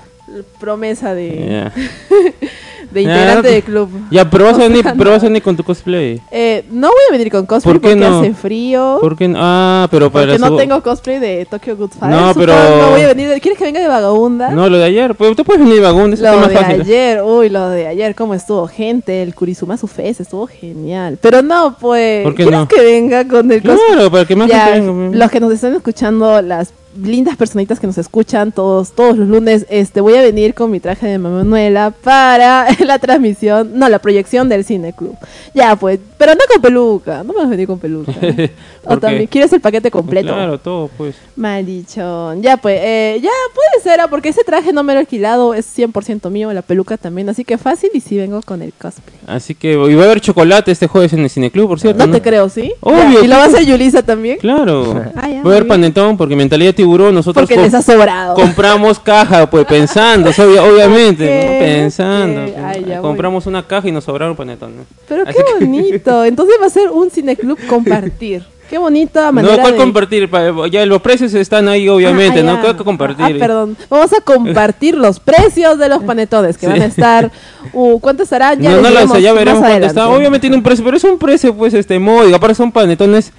[0.61, 1.71] Promesa de.
[2.97, 3.89] de integrante no te- de club.
[4.11, 5.11] Ya, pero vas a venir, pero no.
[5.11, 6.21] vas a venir con tu cosplay.
[6.31, 8.19] Eh, no voy a venir con cosplay ¿Por qué porque no?
[8.21, 8.99] hace frío.
[9.01, 9.39] ¿Por qué no?
[9.41, 12.11] Ah, pero para Porque no tengo cosplay de Tokyo Godfather.
[12.17, 12.47] No, supongo.
[12.47, 13.29] pero- No voy a venir.
[13.29, 14.51] de- ¿Quieres que venga de vagabunda?
[14.51, 15.15] No, lo de ayer.
[15.15, 16.81] Pues tú puedes venir vagón, eso está Lo más de fácil.
[16.83, 21.19] ayer, uy, lo de ayer, cómo estuvo gente, el Kurizuma su Fest, estuvo genial.
[21.21, 22.69] Pero no, pues, ¿Por qué ¿quieres no?
[22.69, 23.79] que venga con el cosplay?
[23.95, 25.19] Claro, para que más Ya, gente venga, pues.
[25.21, 29.67] los que nos están escuchando, las lindas personitas que nos escuchan todos todos los lunes,
[29.69, 34.49] este voy a venir con mi traje de Manuela para la transmisión, no, la proyección
[34.49, 35.17] del Cine Club.
[35.55, 38.13] Ya, pues, pero no con peluca, no me vas a venir con peluca.
[38.85, 40.29] o también, ¿quieres el paquete completo?
[40.29, 41.15] Claro, todo, pues.
[41.37, 42.43] Maldichón.
[42.43, 45.55] Ya, pues, eh, ya puede ser, ah, porque ese traje no me lo he alquilado,
[45.55, 49.19] es 100% mío, la peluca también, así que fácil y sí vengo con el cosplay.
[49.27, 52.07] Así que y va a haber chocolate este jueves en el Cineclub, por cierto.
[52.07, 52.73] No, te creo, ¿sí?
[52.81, 54.39] Obvio, Ya, ¿Y lo ¿qué va a hacer Yulisa también?
[54.39, 55.05] Claro.
[55.17, 55.69] Ah, ya, va a haber bien.
[55.69, 58.35] panetón porque mentalidad tiburón nosotros Porque les ha sobrado.
[58.35, 61.59] compramos caja, pues pensando, obvia- obviamente, Ok, ¿no?
[61.59, 62.41] pensando.
[62.45, 62.51] ok.
[62.53, 62.65] pues.
[62.65, 64.87] Ay, ya, compramos una caja y nos sobraron panetones.
[65.09, 66.25] Pero Así qué que- bonito.
[66.31, 68.45] Entonces va a ser un cineclub compartir.
[68.71, 69.79] Qué bonita manera No, ¿cuál de...
[69.79, 70.29] compartir?
[70.29, 72.61] Pa- Ya los precios están ahí, obviamente, Ah, ¿no?
[72.61, 73.25] ¿Cuál compartir?
[73.25, 73.77] Ah, perdón.
[73.89, 76.73] Vamos a compartir los precios de los panetones que Sí.
[76.73, 77.31] van a estar.
[77.73, 78.55] Uh, ¿Cuánto estará?
[78.55, 79.87] Ya no, no lo diremos sé, ya veremos cuánto está.
[80.01, 80.17] adelante.
[80.19, 82.35] Obviamente tiene un precio, pero es un precio, pues, este, módico.
[82.37, 83.33] Aparte son panetones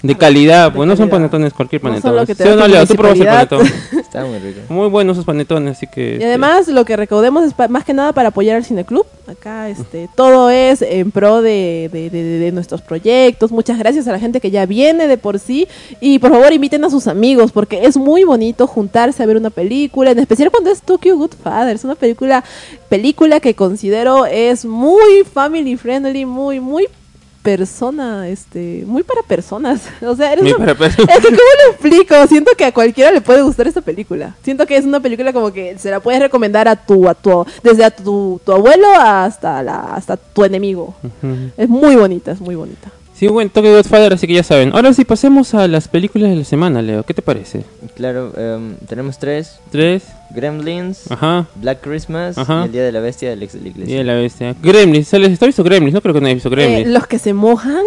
[0.00, 2.24] de calidad, pues no son panetones cualquier panetón.
[2.26, 2.86] ¿Sí o no, Leo?
[2.86, 3.66] Tú probaste el panetón.
[3.98, 4.60] Está muy rico.
[4.68, 6.18] Muy buenos esos panetones, así que...
[6.20, 9.04] Y además lo que recaudemos es pa- más que nada para apoyar al cineclub.
[9.26, 13.50] Acá este, todo es en pro de, de- de- de nuestros proyectos.
[13.50, 15.66] Muchas gracias a la gente que ya viene de por sí.
[16.00, 19.50] Y por favor inviten a sus amigos porque es muy bonito juntarse a ver una
[19.50, 21.74] película, en especial cuando es Tokyo Goodfather.
[21.74, 22.44] Es una película,
[22.88, 26.86] película que considero es muy family friendly, muy, muy
[27.56, 29.80] persona, este, muy para personas.
[30.02, 31.10] O sea, eres Muy una- para personas.
[31.16, 32.26] es que, ¿cómo lo explico?
[32.26, 34.34] Siento que a cualquiera le puede gustar esta película.
[34.42, 37.46] Siento que es una película como que se la puedes recomendar a tu, a tu,
[37.62, 40.94] desde a tu, tu abuelo hasta la, hasta tu enemigo.
[41.56, 42.90] Es muy bonita, es muy bonita.
[43.14, 44.70] Sí, bueno, toque Godfather, así que ya saben.
[44.74, 47.02] Ahora sí, pasemos a las películas de la semana, Leo.
[47.02, 47.64] ¿Qué te parece?
[47.96, 49.58] Claro, em, tenemos tres.
[49.72, 50.04] Tres.
[50.30, 51.46] Gremlins, Ajá.
[51.56, 52.62] Black Christmas Ajá.
[52.62, 54.00] y El Día de la Bestia del ex de la iglesia.
[54.00, 54.54] Y la bestia.
[54.62, 55.08] Gremlins.
[55.08, 55.32] ¿Sales?
[55.40, 55.94] ¿Has visto Gremlins?
[55.94, 56.88] No creo que no hayas visto Eh, Gremlins.
[56.90, 57.82] los que se mojan.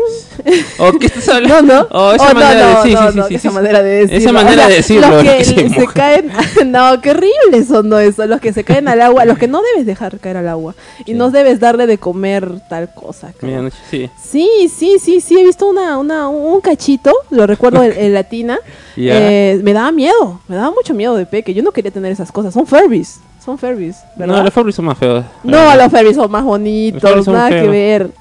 [0.80, 1.74] ¿O qué estás No, hablando?
[1.74, 1.88] no.
[1.92, 3.56] Oh, esa Oh, no, manera de no, sí, no, sí, no, sí, esa sí.
[3.56, 4.18] manera de decirlo.
[4.18, 5.08] Esa manera O sea, de decirlo.
[5.10, 6.32] Los que que se se, caen.
[6.72, 8.26] No, qué horribles son no eso.
[8.26, 9.26] Los que se caen al agua.
[9.26, 10.76] Los que no debes dejar caer al agua.
[11.02, 11.14] Y Sí.
[11.14, 13.34] no debes darle de comer tal cosa.
[13.38, 13.50] creo.
[13.52, 14.10] Medianoche, sí.
[14.22, 18.60] Sí, sí, sí, sí, he visto una, una, un cachito, lo recuerdo en, en latina.
[18.98, 21.54] Eh, me daba miedo, me daba mucho miedo de peque.
[21.54, 22.54] Yo no quería tener esas cosas.
[22.54, 24.38] Son Furbies, son Furbies, ¿verdad?
[24.38, 25.24] No, los Furbies son más feos.
[25.44, 28.12] No, los Furbies son más bonitos, son nada que ver.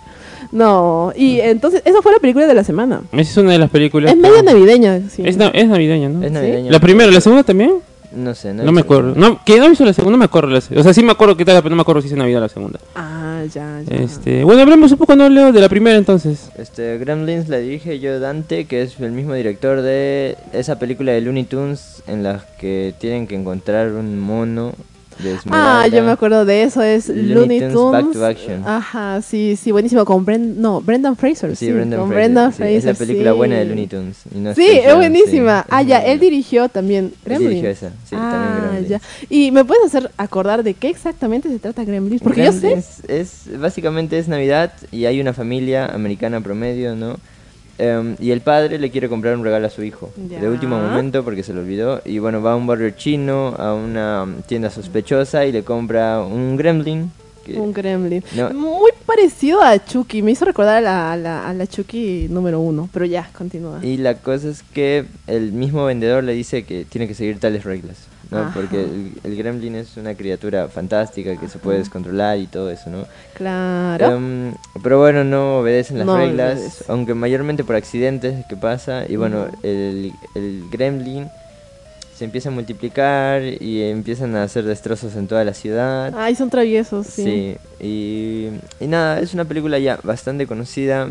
[0.53, 3.03] No, y entonces, esa fue la película de la semana.
[3.12, 4.11] Esa es una de las películas.
[4.12, 5.23] Es que- media navideña, sí.
[5.25, 6.25] Es, na- es navideña, ¿no?
[6.25, 6.73] Es navideña.
[6.73, 7.75] La primera, la segunda también.
[8.12, 9.12] No sé, no, me acuerdo.
[9.14, 10.49] No, que no visto la segunda, no me acuerdo.
[10.51, 12.14] la se- o sea, sí me acuerdo que tal, pero no me acuerdo si es
[12.14, 12.81] Navidad la segunda.
[12.96, 13.96] Ah, ya, ya.
[13.96, 15.53] Este, bueno, hablemos un poco, ¿no, Leo?
[15.53, 16.50] De la primera entonces.
[16.57, 21.20] Este, Gremlins la dirige Joe Dante, que es el mismo director de esa película de
[21.20, 24.74] Looney Tunes en la que tienen que encontrar un mono
[25.23, 25.83] de Esmeralda.
[25.83, 27.93] Ah, yo me acuerdo de eso, es Looney Tunes.
[27.93, 28.63] Back to Action.
[28.67, 30.05] Ajá, sí, sí, buenísimo.
[30.05, 31.57] Con Bren no, Brendan Fraser.
[31.57, 32.77] Sí, Sí, Brendan con Fraser, Brendan sí, Fraser.
[32.77, 33.37] es la película sí.
[33.37, 34.17] buena de Looney Tunes.
[34.35, 35.67] y no Sí, es buenísima.
[35.69, 37.49] ah, es ya, él dirigió también Gremlins.
[37.51, 38.89] dirigió esa, sí, también ah, Gremlins.
[38.89, 39.01] ya.
[39.29, 42.59] Y me puedes hacer acordar de qué exactamente se trata Gremlins, porque yo sé.
[42.61, 47.17] Gremlins Es, básicamente es Navidad y hay una familia americana promedio, ¿no?
[47.83, 50.38] Em, y el padre le quiere comprar un regalo a su hijo Ya.
[50.38, 53.73] de último momento porque se lo olvidó y bueno va a un barrio chino a
[53.73, 57.11] una um, tienda sospechosa y le compra un gremlin
[57.45, 58.23] que- Un Gremlin.
[58.37, 58.51] No.
[58.51, 60.21] Muy parecido a Chucky.
[60.21, 62.90] Me hizo recordar a la, a la, a la Chucky número uno.
[62.93, 63.79] Pero ya, continúa.
[63.83, 67.64] y la cosa es que el mismo vendedor le dice que tiene que seguir tales
[67.64, 67.97] reglas
[68.31, 68.38] ¿no?
[68.38, 68.53] Ajá.
[68.55, 72.88] porque el, el gremlin es una criatura fantástica que se puede descontrolar y todo eso
[72.90, 73.05] ¿no?
[73.35, 74.07] Claro.
[74.16, 76.85] Em, pero bueno, no obedecen las No reglas, obedece.
[76.88, 79.05] aunque mayormente por accidentes que pasa.
[79.09, 81.29] Y bueno, el, el gremlin
[82.16, 86.12] se empieza a multiplicar y empiezan a hacer destrozos en toda la ciudad.
[86.16, 87.25] Ay, son traviesos, sí.
[87.25, 91.09] Sí, y, y nada, es una película ya bastante conocida.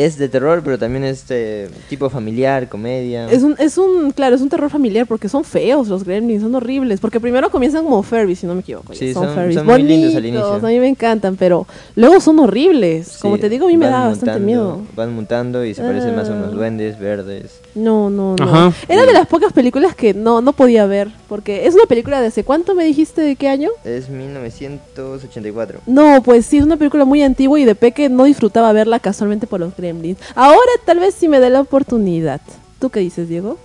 [0.00, 3.28] Es de terror, pero también es de tipo familiar, comedia.
[3.30, 6.54] Es un, es un, claro, es un terror familiar porque son feos los gremlins, son
[6.54, 7.00] horribles.
[7.00, 8.94] Porque primero comienzan como Furbies, si no me equivoco.
[8.94, 10.54] Sí, son, son- son muy lindos al inicio.
[10.54, 13.18] A mí me encantan, pero luego son horribles.
[13.20, 14.80] Como Sí, te digo, a mí me da bastante miedo.
[14.96, 16.56] Van mutando y se parecen más a unos Ah.
[16.56, 17.60] duendes verdes.
[17.74, 18.44] No, no, no.
[18.44, 18.72] Ajá.
[18.88, 21.10] Era de las pocas películas que no, no podía ver.
[21.28, 23.70] Porque es una película de hace cuánto me dijiste de qué año?
[23.84, 25.80] Es 1984.
[25.86, 29.46] No, pues sí, es una película muy antigua y de peque no disfrutaba verla casualmente
[29.46, 30.18] por los gremlins.
[30.34, 32.40] Ahora tal vez sí me dé la oportunidad.
[32.78, 33.58] ¿Tú qué dices, Diego?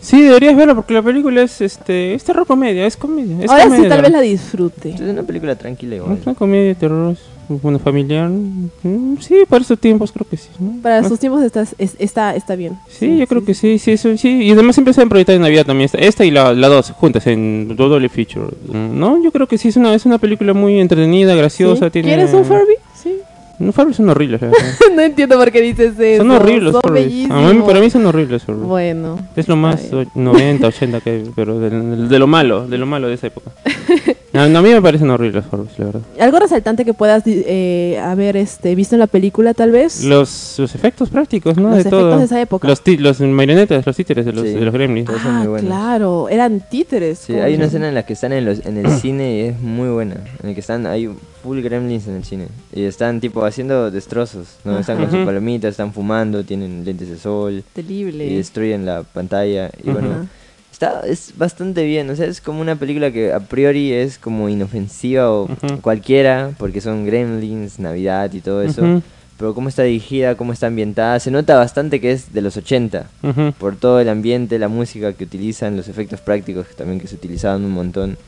[0.00, 3.44] Sí, deberías verla porque la película es este es terror comedia, es comedia.
[3.44, 4.90] Es Ahora sí comedia, tal vez la disfrute.
[4.90, 6.18] Es una película tranquila igual.
[6.18, 7.16] Es una comedia, terror,
[7.48, 8.28] una familiar.
[8.28, 10.48] Mm, Sí, para estos tiempos creo que sí.
[10.58, 10.80] ¿no?
[10.82, 12.78] Para Ah, sus tiempos está, es- está, está bien.
[12.88, 14.42] Sí, yo creo que sí, sí, eso, sí.
[14.44, 15.86] Y además siempre se han proyectado en Navidad también.
[15.86, 18.46] Esta, esta y la, la dos juntas en doble feature.
[18.72, 21.86] No, yo creo que sí, es una, es una película muy entretenida, graciosa.
[21.86, 21.90] ¿Sí?
[21.92, 22.08] Tiene...
[22.08, 22.74] ¿Quieres un Furby?
[23.02, 23.14] Sí.
[23.60, 24.40] No, Furbies son horribles,
[24.94, 26.22] no entiendo por qué dices eso.
[26.22, 27.28] Son horribles Son Furbies.
[27.28, 27.66] A mí, bellísimos.
[27.66, 28.66] para mí son horribles Furbies.
[28.68, 29.18] Bueno.
[29.34, 30.08] Es lo más está bien.
[30.14, 33.26] o- 90, 80 que hay, pero de, de lo malo, de lo malo de esa
[33.26, 33.50] época.
[34.38, 36.00] No, no, a mí me parecen horribles Furbies, la verdad.
[36.20, 40.04] Algo resaltante que puedas eh, haber este, visto en la película, tal vez.
[40.04, 41.64] Los, los efectos prácticos, ¿no?
[41.68, 42.18] Los de efectos todo.
[42.18, 42.68] de esa época.
[42.68, 44.54] Los, ti- los marionetas, los títeres de los, Sí.
[44.54, 45.08] de los gremlins.
[45.24, 46.28] Ah, muy claro.
[46.28, 47.18] Eran títeres.
[47.18, 49.60] Sí, hay una escena en la que están en, los, en el cine y es
[49.60, 50.16] muy buena.
[50.42, 51.08] En el que están, hay
[51.42, 52.46] full gremlins en el cine.
[52.72, 54.46] Y están tipo haciendo destrozos.
[54.64, 54.78] ¿no?
[54.78, 57.64] Están con sus palomitas, están fumando, tienen lentes de sol.
[57.72, 58.26] Terrible.
[58.26, 59.70] Y destruyen la pantalla.
[59.82, 60.24] Y bueno, Ajá.
[60.78, 62.08] Está, es bastante bien.
[62.10, 65.48] O sea, es como una película que a priori es como inofensiva o
[65.82, 66.52] cualquiera.
[66.56, 69.02] Porque son gremlins, Navidad y todo eso.
[69.36, 71.20] Pero cómo está dirigida, cómo está ambientada.
[71.20, 73.52] Se nota bastante que es de los 80 ujú.
[73.52, 77.64] por todo el ambiente, la música que utilizan, los efectos prácticos también que se utilizaban
[77.64, 78.18] un montón.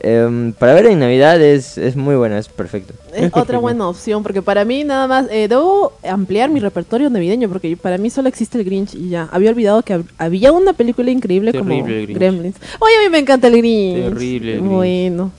[0.00, 2.92] Em, para ver en Navidad es, es muy buena, es perfecto.
[3.08, 3.60] Es Es otra perfecto.
[3.62, 7.96] buena opción, porque para mí nada más, eh, debo ampliar mi repertorio navideño, porque para
[7.98, 9.28] mí solo existe el Grinch y ya.
[9.32, 12.18] Había olvidado que hab- había una película increíble como Terrible el Grinch.
[12.18, 12.56] Gremlins.
[12.78, 14.04] Oye, a mí me encanta el Grinch.
[14.12, 14.72] Terrible el Grinch.
[14.74, 15.30] Bueno,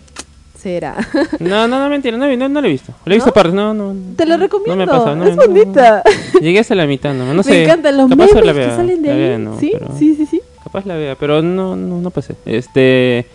[0.53, 0.95] tercera.
[1.39, 2.91] No, no, no, mentira, no, no, no la he visto.
[3.05, 3.31] La he visto ¿No?
[3.39, 3.95] aparte, no, no.
[4.15, 4.75] Te la No recomiendo.
[4.75, 6.03] me ha pasado, no, es no, bonita.
[6.33, 6.39] no.
[6.41, 7.51] Llegué hasta la mitad, no, no sé.
[7.51, 9.19] Me encantan los Capaz memes la que vea, salen de la ahí.
[9.19, 10.41] vea, no, sí, pero- sí, sí, sí.
[10.63, 12.35] Capaz la vea, pero no, no, no pasé.
[12.45, 13.27] Este.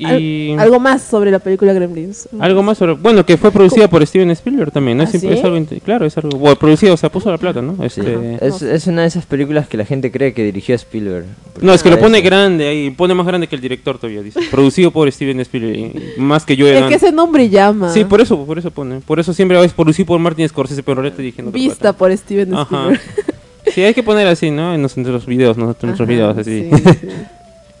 [0.00, 0.52] Y.
[0.52, 2.28] Al- algo más sobre la película Gremlins.
[2.38, 2.94] Algo más sobre.
[2.94, 5.04] Bueno, que fue producida por Steven Spielberg también, ¿no?
[5.04, 5.28] ¿Ah, Es, sí?
[5.28, 5.58] es algo.
[5.84, 6.38] Claro, es algo.
[6.38, 7.76] Bueno, producido, o sea, puso la plata, ¿no?
[7.88, 8.00] Sí.
[8.00, 8.38] Este.
[8.46, 11.26] Es, es una de esas películas que la gente cree que dirigió Spielberg.
[11.60, 12.26] No, es que lo pone parece.
[12.28, 14.40] grande ahí, pone más grande que el director todavía, dice.
[14.50, 17.92] Producido por Steven Spielberg, más que yo Es que ese nombre llama.
[17.92, 19.00] Sí, por eso, por eso pone.
[19.00, 22.54] Por eso siempre es producido por Martin Scorsese, pero ahorita diciendo otra Vista por Steven
[22.54, 22.62] Ajá.
[22.92, 23.00] Spielberg.
[23.74, 24.74] Sí, hay que poner así, ¿no?
[24.74, 25.64] En los videos, ¿no?
[25.64, 26.68] En nuestros Ajá, videos, así.
[26.72, 27.08] sí, sí.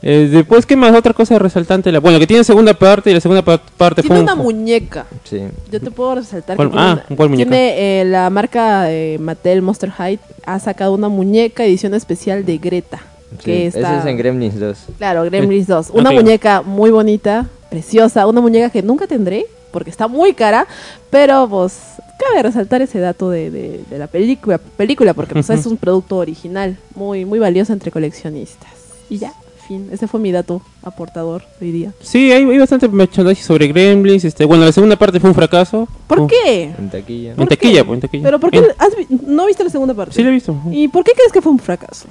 [0.02, 0.94] Eh, después, ¿qué más?
[0.94, 1.92] Otra cosa resaltante.
[1.92, 2.00] La...
[2.00, 5.06] Bueno, que tiene segunda parte y la segunda pa- parte Tiene fue una un- muñeca.
[5.24, 5.40] Sí.
[5.70, 7.50] Yo te puedo resaltar ¿Cuál- que tiene, ah, una- ¿cuál muñeca?
[7.50, 12.56] tiene, eh, la marca eh, Mattel Monster High ha sacado una muñeca edición especial de
[12.58, 12.98] Greta.
[13.32, 13.36] sí.
[13.44, 14.78] Que Ese está, es en Gremlins 2.
[14.98, 15.90] Claro, Gremlins 2.
[15.94, 20.66] Una muñeca muy bonita, preciosa, una muñeca que nunca tendré porque está muy cara,
[21.10, 21.78] pero pues
[22.18, 26.16] cabe resaltar ese dato de, de- de la película, película porque pues, es un producto
[26.16, 28.70] original, muy muy valioso entre coleccionistas.
[29.08, 29.32] Y ya,
[29.70, 31.92] fin, ese fue mi dato aportador hoy día.
[32.00, 34.24] Sí, hay, hay bastante merchandising sobre Gremlins.
[34.24, 35.86] Este, bueno, la segunda parte fue un fracaso.
[36.08, 36.72] ¿Por Uh, qué?
[36.76, 37.30] En taquilla.
[37.30, 37.84] En ¿Por taquilla, qué?
[37.84, 38.24] pues, en taquilla.
[38.24, 38.58] ¿Pero por qué?
[38.58, 40.12] En- has vi- ¿No viste la segunda parte?
[40.12, 40.56] Sí, la he visto.
[40.72, 42.08] ¿Y por qué crees que fue un fracaso?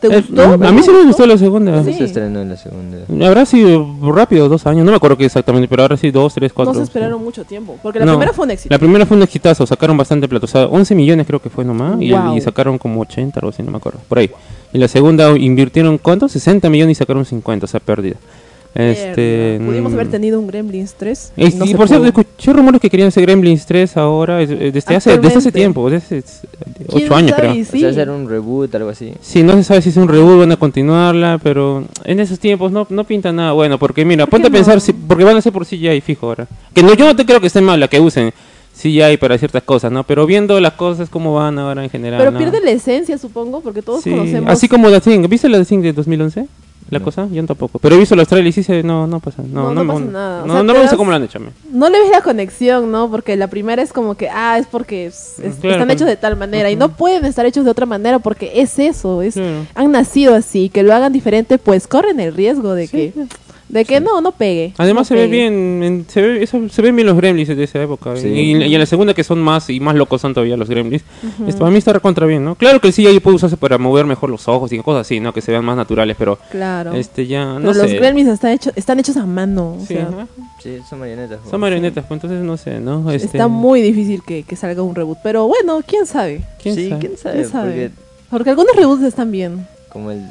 [0.00, 0.42] ¿Te Eh, gustó?
[0.42, 1.82] a mí sí me gustó la segunda.
[1.84, 1.92] Sí.
[1.94, 2.98] Se estrenó en la segunda.
[3.26, 6.52] Habrá sido rápido, dos años, no me acuerdo qué exactamente, pero ahora sí, dos, tres,
[6.52, 6.72] cuatro.
[6.72, 8.72] No se esperaron mucho tiempo, porque la No, primera fue un éxito.
[8.72, 11.64] La primera fue un exitazo, sacaron bastante plata, o sea, 11 millones creo que fue
[11.64, 12.36] nomás, y, Wow.
[12.36, 14.30] y sacaron como 80, algo así, no me acuerdo, por ahí.
[14.72, 16.28] Y la segunda invirtieron, ¿cuánto?
[16.28, 18.16] 60 millones y sacaron 50, o sea, pérdida.
[18.78, 19.66] Este, Mierda.
[19.66, 21.32] Pudimos mm, haber tenido un Gremlins 3.
[21.36, 24.50] y, no y se por cierto, escuché rumores que querían hacer Gremlins 3 ahora, es-
[24.50, 26.38] es desde, hace, desde hace tiempo, desde hace
[26.88, 27.42] ¿Quién 8 años sabe?
[27.50, 27.64] creo.
[27.64, 27.76] Sí.
[27.76, 29.12] O sea, hacer un reboot, algo así.
[29.20, 32.70] Sí, no se sabe si es un reboot, van a continuarla, pero en esos tiempos
[32.70, 34.80] no, no pinta nada bueno, porque mira, ¿Por ponte a pensar, no?
[34.80, 36.46] si- porque van a ser por CGI fijo ahora.
[36.72, 38.32] Que no, yo no te creo que esté mal la que usen
[38.80, 40.04] CGI para ciertas cosas, ¿no?
[40.04, 42.18] Pero viendo las cosas como van ahora en general.
[42.20, 42.38] Pero ¿no?
[42.38, 44.48] pierde la esencia, supongo, porque todos Sí, conocemos.
[44.52, 46.46] Así como The Thing, ¿viste la The Thing de 2011?
[46.90, 47.04] La No.
[47.04, 47.78] cosa, yo tampoco.
[47.78, 49.84] Pero he visto los trailers y sí se, no, no pasa, no, No, no, no
[49.84, 50.42] me- pasa nada.
[50.42, 51.38] O No, sea, no me gusta das- cómo lo han hecho.
[51.38, 51.48] a mí.
[51.70, 53.10] No le ves la conexión, ¿no?
[53.10, 56.16] Porque la primera es como que, ah, es porque es- es- Claro, están hechos de
[56.16, 56.70] tal manera.
[56.70, 59.20] Y no pueden estar hechos de otra manera porque es eso.
[59.22, 59.66] Es, Claro.
[59.74, 60.68] Han nacido así.
[60.70, 63.12] Que lo hagan diferente, pues corren el riesgo de que
[63.68, 64.72] de que no, no pegue.
[64.78, 65.32] Además no se ve pegue.
[65.50, 68.16] bien, en- se, ve, eso- se ven bien los gremlins de esa época.
[68.16, 68.28] Sí.
[68.28, 71.02] Y, y en la segunda que son más y más locos son todavía los gremlins.
[71.46, 72.54] Esto para mí está recontra bien, ¿no?
[72.54, 75.32] Claro que el CGI puede usarse para mover mejor los ojos y cosas así, ¿no?
[75.34, 76.94] Que se vean más naturales, pero Claro.
[76.94, 77.96] este ya, Pero no los sé.
[77.98, 79.74] gremlins están hechos, están hechos a mano.
[79.74, 80.26] o Sí, sea, ajá.
[80.62, 81.40] Sí, son marionetas.
[81.50, 83.10] Son marionetas, pues entonces no sé, ¿no?
[83.10, 85.18] Este, Está muy difícil que, que salga un reboot.
[85.22, 86.42] Pero bueno, quién sabe.
[86.62, 87.00] ¿quién sí, sabe?
[87.00, 87.34] quién sabe.
[87.36, 87.70] ¿Quién sabe?
[87.90, 87.90] Porque
[88.30, 89.66] Porque algunos reboots están bien.
[89.90, 90.22] como el...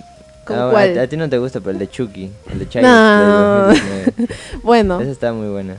[0.47, 0.97] ¿Con Ah, cuál?
[0.97, 3.67] A, a ti no te gusta, pero el de Chucky, el de Child No.
[3.67, 4.13] de 2019.
[4.63, 5.75] Bueno, Esa está muy buena.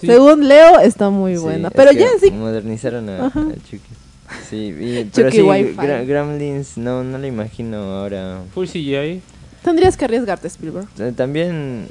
[0.00, 0.06] Sí.
[0.06, 1.68] según Leo, está muy Sí, buena.
[1.68, 2.30] es Pero ya sí.
[2.30, 3.80] Modernizaron a, Chucky.
[4.48, 5.76] Sí, y- pero Chucky sí, Wi-Fi.
[5.76, 8.38] Gra- Gremlins no, no lo imagino ahora.
[8.54, 9.20] Full CGI.
[9.64, 10.86] Tendrías que arriesgarte, Spielberg.
[10.98, 11.86] Eh, También,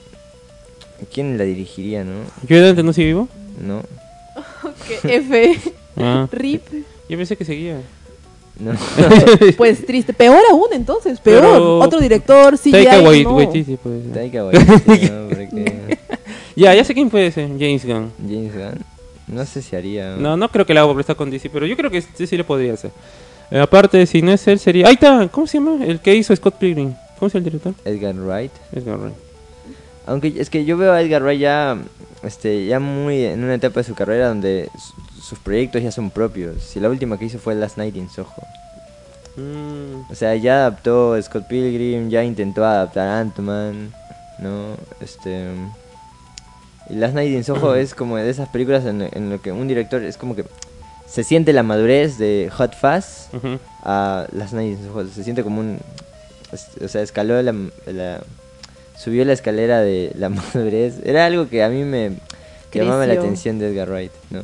[1.13, 2.13] ¿quién la dirigiría, no?
[2.47, 3.27] ¿Yo antes no sigue vivo?
[3.65, 3.81] No,
[5.03, 5.59] Que F.
[5.97, 6.63] Ah, RIP.
[7.09, 7.81] yo pensé que seguía.
[8.61, 8.71] No.
[9.57, 10.13] Pues triste.
[10.13, 11.19] Peor aún, entonces.
[11.19, 11.41] Peor.
[11.41, 12.71] Pero- Otro director, CGI.
[12.71, 13.35] Taika Wait- no.
[13.35, 14.13] Waititi, puede ser.
[14.13, 15.27] Taika Waititi, ¿no?
[15.29, 15.97] Porque
[16.55, 18.11] Ya, ya sé quién puede ser, James Gunn.
[18.27, 18.85] James Gunn,
[19.27, 20.15] no sé si haría.
[20.17, 22.27] No, no creo que la haga porque está con DC, pero yo creo que sí,
[22.27, 22.91] sí le podría hacer.
[23.49, 24.87] Eh, aparte, si no es él, sería...
[24.87, 25.83] Ahí está, ¿cómo se llama?
[25.85, 26.93] El que hizo Scott Pilgrim.
[27.19, 27.73] ¿Cómo se llama el director?
[27.85, 28.51] Edgar Wright.
[28.73, 29.15] Edgar Wright.
[30.05, 31.77] Aunque es que yo veo a Edgar Wright ya,
[32.23, 36.09] este, ya muy en una etapa de su carrera donde su- sus proyectos ya son
[36.09, 36.61] propios.
[36.63, 38.33] Si la última que hizo fue Last Night in Soho.
[39.37, 43.93] Mm, O sea, ya adaptó Scott Pilgrim, ya intentó adaptar Ant-Man,
[44.39, 44.75] ¿no?
[44.99, 45.47] Este...
[46.89, 49.67] Y Last Night in Soho es como de esas películas en, en lo que un
[49.67, 50.43] director es como que
[51.07, 53.29] se siente la madurez de Hot Fuzz
[53.83, 55.05] a Last Night in Soho.
[55.07, 55.77] Se siente como un...
[56.83, 57.53] O sea, escaló la,
[57.85, 58.21] la-
[59.01, 61.01] Subió la escalera de la madurez.
[61.03, 62.11] Era algo que a mí me
[62.71, 64.41] llamaba la atención de Edgar Wright, ¿no?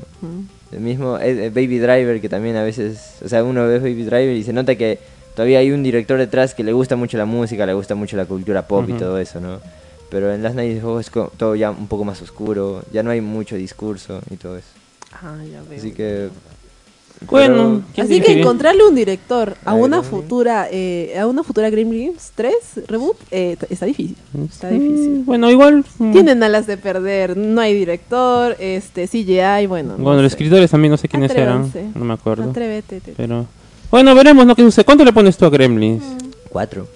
[0.72, 4.04] El mismo eh, eh, Baby Driver, que también a veces, o sea, uno ve Baby
[4.04, 4.98] Driver y se nota que
[5.36, 8.26] todavía hay un director detrás que le gusta mucho la música, le gusta mucho la
[8.26, 9.00] cultura pop y Ujú.
[9.00, 9.60] todo eso, ¿no?
[10.10, 13.22] Pero en Last Night Soho es todo ya un poco más oscuro, ya no hay
[13.22, 14.70] mucho discurso y todo eso.
[15.14, 15.78] Ah, ya veo.
[15.78, 16.30] Así que...
[17.26, 22.32] Bueno, ¿quién Así que encontrarle un director a una futura eh, a una futura Gremlins
[22.36, 22.54] 3
[22.88, 24.16] reboot eh, está difícil.
[24.50, 25.24] Está Mm, difícil.
[25.26, 25.84] Bueno, igual...
[25.98, 29.96] mm, Tienen alas de perder, no hay director, este CGI, bueno.
[29.98, 31.72] no Bueno, los escritores también no sé quiénes eran.
[31.96, 32.50] No me acuerdo.
[32.52, 33.02] Atrévete.
[33.02, 33.46] te- Pero...
[33.90, 34.54] Bueno, veremos, ¿no?
[34.56, 34.84] ¿Qué sucede?
[34.86, 36.04] ¿Cuánto le pones tú a Gremlins?
[36.50, 36.88] Cuatro.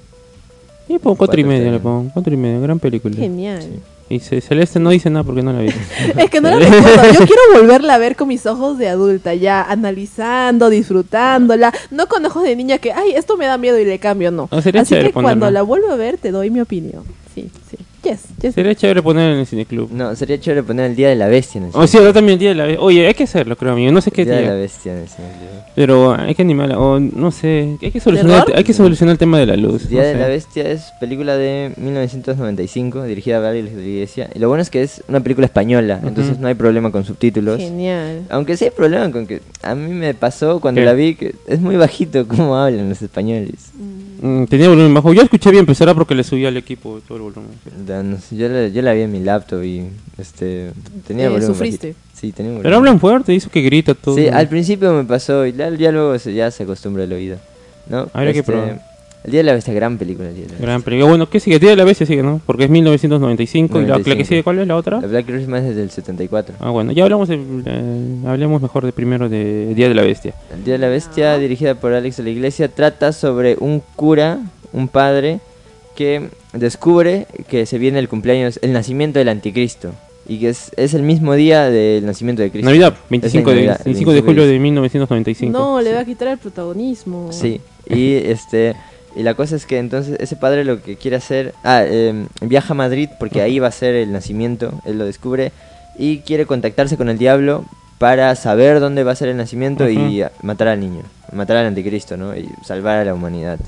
[0.90, 2.12] Y pongo cuatro y medio, está le pongo.
[2.14, 3.16] Cuatro y medio, gran película.
[3.16, 3.64] Genial.
[4.12, 5.70] Y Ce- Celeste no dice nada porque no la vi.
[6.18, 7.04] Es que no la recuerdo.
[7.14, 11.74] Yo quiero volverla a ver con mis ojos de adulta, ya analizando, disfrutándola.
[11.92, 14.50] No con ojos de niña que, ay, esto me da miedo y le cambio, no.
[14.82, 17.04] Así que cuando la vuelvo a ver, te doy mi opinión.
[17.34, 17.78] Sí, sí.
[18.04, 18.56] Yes, yes.
[18.56, 19.92] Sería chévere poner en el cineclub.
[19.92, 22.34] No, sería chévere poner el Día de la Bestia en el O sí, yo también
[22.34, 22.84] el día de la bestia.
[22.84, 23.92] Oye, hay que hacerlo, creo amigo.
[23.92, 24.62] No sé qué Día de la día.
[24.62, 25.62] Bestia en el cine, tío.
[25.76, 26.80] Pero hay que animarla.
[26.80, 27.78] O no sé.
[27.82, 28.58] Hay que solucionar, ¿Terror?
[28.58, 29.88] hay que solucionar el tema de la luz.
[29.88, 30.20] Día no de sé.
[30.20, 34.30] la Bestia es película de 1995, dirigida por Alex de la Iglesia.
[34.34, 37.58] Y lo bueno es que es una película española, entonces no hay problema con subtítulos.
[37.58, 38.24] Genial.
[38.30, 40.86] Aunque sí hay problema con que a mí me pasó cuando ¿Qué?
[40.86, 43.72] la vi que es muy bajito cómo hablan los españoles.
[44.22, 45.14] Mm, tenía volumen bajo.
[45.14, 47.50] Yo escuché bien, pero será porque le subí al equipo todo el volumen.
[48.04, 49.84] No sé, yo, la, yo la vi en mi laptop y
[50.18, 50.72] este
[51.08, 51.88] tenía Eh, volumen ¿sufriste?
[51.90, 52.06] bajito.
[52.14, 54.16] Sí, tenía Pero hablan fuerte, hizo que grita todo.
[54.16, 57.38] Sí, al principio me pasó y ya, ya luego se, ya se acostumbra el oído.
[57.90, 58.08] ¿no?
[58.14, 58.92] Habría que Este, probar.
[59.24, 60.30] El Día de la Bestia, gran película.
[60.30, 61.10] El Día de la Gran película.
[61.10, 61.60] Bueno, ¿qué sigue?
[61.60, 62.42] Día de la bestia sigue, ¿no?
[62.46, 63.80] Porque es 1995.
[63.80, 64.28] ¿Y la, la que 95.
[64.28, 65.00] sigue cuál es la otra?
[65.00, 66.56] La Black Christmas es del 74.
[66.60, 70.34] Ah, bueno, ya hablamos, de, eh, hablemos mejor de primero de Día de la Bestia.
[70.56, 74.40] El Día de la Bestia, dirigida por Alex de la Iglesia, trata sobre un cura,
[74.74, 75.40] un padre,
[76.02, 79.92] que descubre que se viene el cumpleaños, el nacimiento del anticristo.
[80.28, 82.66] Y que es, es el mismo día del nacimiento de Cristo.
[82.66, 85.52] Navidad, Es 25 en de, Navidad, 25 de julio de 1995.
[85.52, 87.32] No, le va a quitar el protagonismo.
[87.32, 88.76] Sí, y este
[89.16, 92.74] y la cosa es que entonces ese padre lo que quiere hacer, ah, em, viaja
[92.74, 95.52] a Madrid porque ahí va a ser el nacimiento, él lo descubre
[95.98, 97.66] y quiere contactarse con el diablo
[97.98, 102.16] para saber dónde va a ser el nacimiento y matar al niño, matar al anticristo,
[102.16, 102.36] ¿no?
[102.36, 103.60] Y salvar a la humanidad.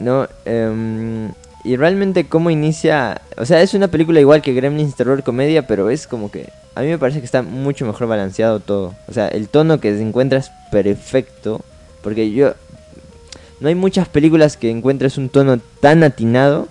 [0.00, 1.30] No, Em,
[1.64, 5.88] y realmente cómo inicia, o sea, es una película igual que Gremlins terror comedia, pero
[5.90, 8.94] es como que a mí me parece que está mucho mejor balanceado todo.
[9.08, 11.62] O sea, el tono que se encuentra es perfecto,
[12.02, 12.54] porque yo
[13.60, 16.68] no hay muchas películas que encuentres un tono tan atinado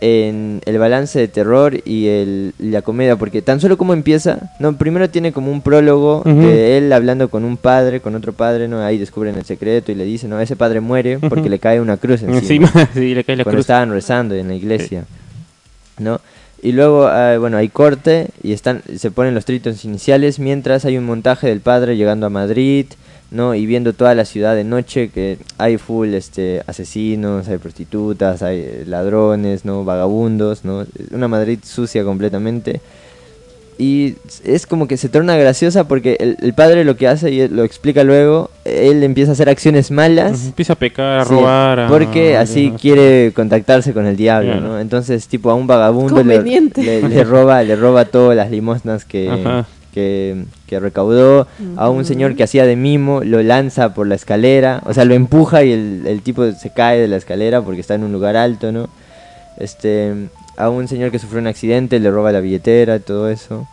[0.00, 4.76] en el balance de terror y el, la comedia, porque tan solo como empieza, no,
[4.76, 8.80] primero tiene como un prólogo de él hablando con un padre, con otro padre, no,
[8.80, 11.96] ahí descubren el secreto y le dicen, no, ese padre muere porque le cae una
[11.96, 13.64] cruz encima Encima, sí, le cae la cuando cruz.
[13.64, 15.04] estaban rezando en la iglesia,
[15.98, 16.20] ¿no?
[16.62, 20.96] Y luego, ah, bueno, hay corte y están, se ponen los títulos iniciales mientras hay
[20.98, 22.86] un montaje del padre llegando a Madrid,
[23.30, 23.54] ¿no?
[23.54, 28.58] Y viendo toda la ciudad de noche que hay full, este, asesinos, hay prostitutas, hay
[28.60, 29.84] eh, ladrones, ¿no?
[29.84, 30.86] Vagabundos, ¿no?
[31.12, 32.80] Una Madrid sucia completamente.
[33.78, 37.42] Y es como que se torna graciosa porque el, el padre lo que hace, y
[37.42, 40.46] él lo explica luego, él empieza a hacer acciones malas.
[40.46, 41.80] Empieza a pecar, a Sí, robar.
[41.80, 44.62] a- Porque así a- quiere contactarse con el diablo.
[44.62, 44.80] ¿no?
[44.80, 49.28] Entonces, tipo, a un vagabundo le, le- le roba, le roba todas las limosnas que,
[49.28, 49.66] Ajá.
[49.96, 51.46] Que, que recaudó.
[51.78, 55.14] A un señor que hacía de mimo lo lanza por la escalera, o sea, lo
[55.14, 58.36] empuja y el, el tipo se cae de la escalera porque está en un lugar
[58.36, 58.90] alto, ¿no?
[59.56, 60.28] Este,
[60.58, 63.66] a un señor que sufrió un accidente le roba la billetera, todo eso,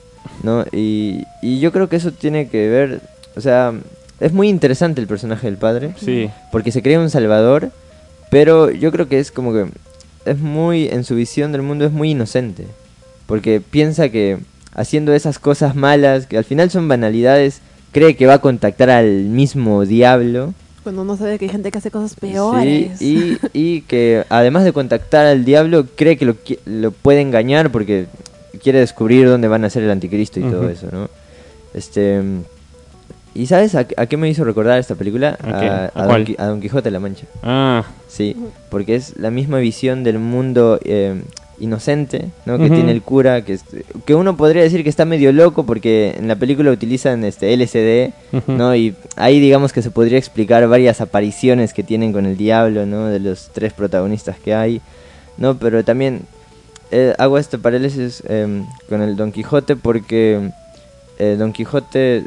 [0.43, 0.63] ¿no?
[0.71, 3.01] Y, y yo creo que eso tiene que ver,
[3.35, 3.73] o sea,
[4.21, 6.29] es muy interesante el personaje del padre Sí.
[6.53, 7.69] porque se cree un salvador,
[8.31, 9.65] pero yo creo que es como que
[10.25, 12.65] es muy, en su visión del mundo es muy inocente,
[13.27, 14.37] porque piensa que
[14.75, 19.07] haciendo esas cosas malas, que al final son banalidades, cree que va a contactar al
[19.25, 20.53] mismo diablo.
[20.83, 22.99] Cuando no sabe que hay gente que hace cosas peores.
[22.99, 27.21] Sí, y, y que además de contactar al diablo, cree que lo, qui- lo puede
[27.21, 28.07] engañar porque
[28.61, 31.09] quiere descubrir dónde van a ser el anticristo y todo eso, ¿no?
[31.73, 32.21] Este...
[33.35, 35.37] ¿Y sabes a, a qué me hizo recordar esta película?
[35.41, 35.65] ¿A qué?
[35.67, 36.25] ¿A Don, cuál?
[36.25, 37.25] Qui- a Don Quijote de la Mancha.
[37.41, 38.35] Ah, Sí,
[38.69, 41.19] porque es la misma visión del mundo eh,
[41.63, 42.57] inocente, ¿no?
[42.57, 43.57] Que tiene el cura, que,
[44.05, 48.13] que uno podría decir que está medio loco porque en la película utilizan este LSD.
[48.47, 48.75] ¿no?
[48.75, 53.07] Y ahí digamos que se podría explicar varias apariciones que tienen con el diablo, ¿no?
[53.07, 54.81] De los tres protagonistas que hay,
[55.37, 55.57] ¿no?
[55.57, 56.21] Pero también
[56.91, 60.51] eh, hago este paréntesis eh, con el Don Quijote porque
[61.17, 62.25] eh, Don Quijote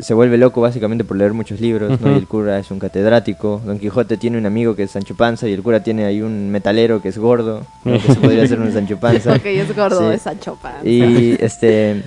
[0.00, 1.98] se vuelve loco básicamente por leer muchos libros.
[2.04, 3.60] Y el cura es un catedrático.
[3.64, 6.50] Don Quijote tiene un amigo que es Sancho Panza y el cura tiene ahí un
[6.50, 7.92] metalero que es gordo, ¿no?
[7.92, 9.30] que se podría hacer un Sancho Panza.
[9.32, 10.14] Porque es gordo, Sí.
[10.16, 10.86] es Sancho Panza.
[10.88, 12.02] Y este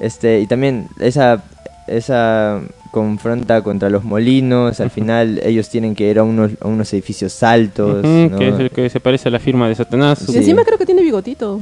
[0.00, 1.42] este y también esa
[1.86, 2.60] esa
[2.90, 7.42] confronta contra los molinos, al final ellos tienen que ir a unos, a unos edificios
[7.42, 10.24] altos, que es el que se parece a la firma de Satanás.
[10.28, 11.60] Y encima creo que tiene bigotito.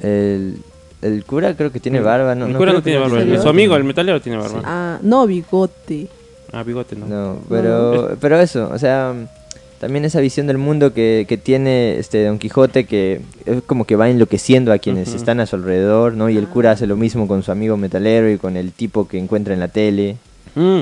[0.00, 0.58] el,
[1.02, 2.46] el cura creo que tiene barba, ¿no?
[2.46, 3.42] el cura no, tiene barba.
[3.42, 4.62] Su amigo, el metalero, tiene barba.
[4.64, 6.08] Ah, no, bigote.
[6.52, 7.06] Ah, bigote no.
[7.06, 9.14] No, pero, pero eso, o sea,
[9.78, 13.96] también esa visión del mundo que, que tiene este Don Quijote que es como que
[13.96, 16.28] va enloqueciendo a quienes están a su alrededor, ¿no?
[16.28, 19.18] Y el cura hace lo mismo con su amigo metalero y con el tipo que
[19.18, 20.16] encuentra en la tele.
[20.54, 20.80] Mm.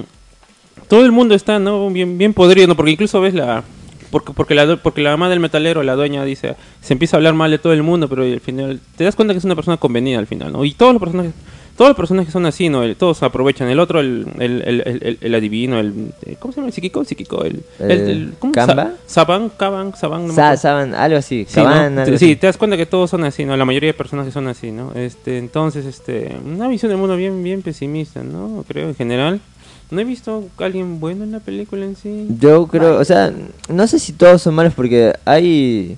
[0.88, 1.90] Todo el mundo está, ¿no?
[1.90, 2.76] Bien, bien podrido, ¿no?
[2.76, 3.64] Porque incluso ves la,
[4.10, 7.34] porque porque la porque la mamá del metalero, la dueña dice, se empieza a hablar
[7.34, 9.76] mal de todo el mundo, pero al final te das cuenta que es una persona
[9.76, 10.64] convenida al final, ¿no?
[10.64, 11.32] Y todos los personajes
[11.76, 12.82] todos los personajes son así, ¿no?
[12.82, 13.68] El- todos aprovechan.
[13.68, 16.10] El otro, el, el, el, el- el- el adivino, el...
[16.24, 16.68] eh, ¿Cómo se llama?
[16.68, 17.00] ¿El psíquico?
[17.02, 17.62] El psíquico, el...
[17.80, 18.50] el, ¿cómo?
[18.54, 18.92] Kamba?
[19.04, 21.44] Sa- Saban, Caban, Saban, no Sa- saban, algo así.
[21.46, 21.64] Sí, ¿no?
[21.66, 22.36] Cabana, algo sí, así.
[22.36, 23.54] te das cuenta que todos son así, ¿no?
[23.58, 24.92] La mayoría de personajes son así, ¿no?
[24.94, 28.64] Este, entonces, este, una visión del mundo bien, bien pesimista, ¿no?
[28.66, 29.40] Creo, en general.
[29.90, 32.26] No he visto a alguien bueno en la película en sí.
[32.40, 33.32] Yo creo, o sea,
[33.68, 35.96] no sé si todos son malos porque hay...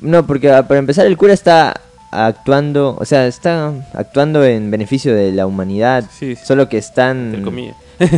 [0.00, 1.80] No, porque ah, para empezar el cura está
[2.12, 6.44] actuando, o sea, está actuando en beneficio de la humanidad, Sí, sí.
[6.44, 7.26] solo que están...
[7.26, 7.76] Entre comillas.
[7.98, 8.10] es-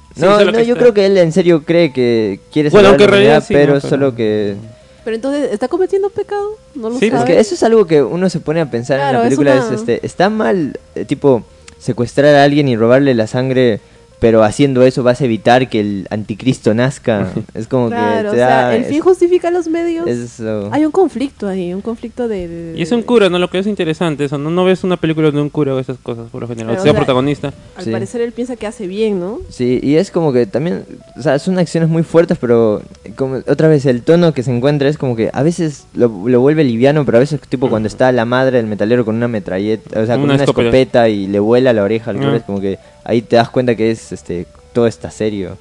[0.14, 2.90] Sí, no, no, que yo está- creo que él en serio cree que quiere Bueno,
[2.90, 3.80] salvar la realidad humanidad, sí, pero ¿no?
[3.80, 4.56] Pero- solo que...
[5.02, 6.46] Pero entonces, ¿está cometiendo pecado?
[6.74, 7.22] No lo Sí, es sabe.
[7.22, 9.54] Es que eso es algo que uno se pone a pensar en la es película.
[9.54, 11.42] una- Es, este, está mal, eh, tipo,
[11.78, 13.80] secuestrar a alguien y robarle la sangre,
[14.20, 17.32] pero haciendo eso vas a evitar que el anticristo nazca.
[17.54, 18.76] es como Claro, que o te sea, da...
[18.76, 20.06] el es- fin justifica los medios.
[20.06, 20.68] eso.
[20.72, 22.46] Hay un conflicto ahí, un conflicto de...
[22.46, 23.38] de- Y es un cura, ¿no?
[23.38, 24.38] Lo que es interesante eso.
[24.38, 26.68] No, no ves una película de un cura o esas cosas, por lo general.
[26.74, 27.52] Claro, sea o sea, protagonista.
[27.76, 27.90] Al Sí.
[27.90, 29.38] parecer él piensa que hace bien, ¿no?
[29.48, 30.84] Sí, y es como que también,
[31.18, 32.82] o sea, son acciones muy fuertes, pero
[33.16, 36.40] como otra vez el tono que se encuentra es como que a veces lo, lo
[36.40, 40.00] vuelve liviano, pero a veces tipo cuando está la madre del metalero con una metralleta,
[40.00, 40.68] o sea, con Una una, escopeta.
[40.68, 42.36] escopeta y le vuela la oreja al cura, Ah.
[42.36, 42.78] es como que
[43.10, 45.58] ahí te das cuenta que es, este, todo está serio.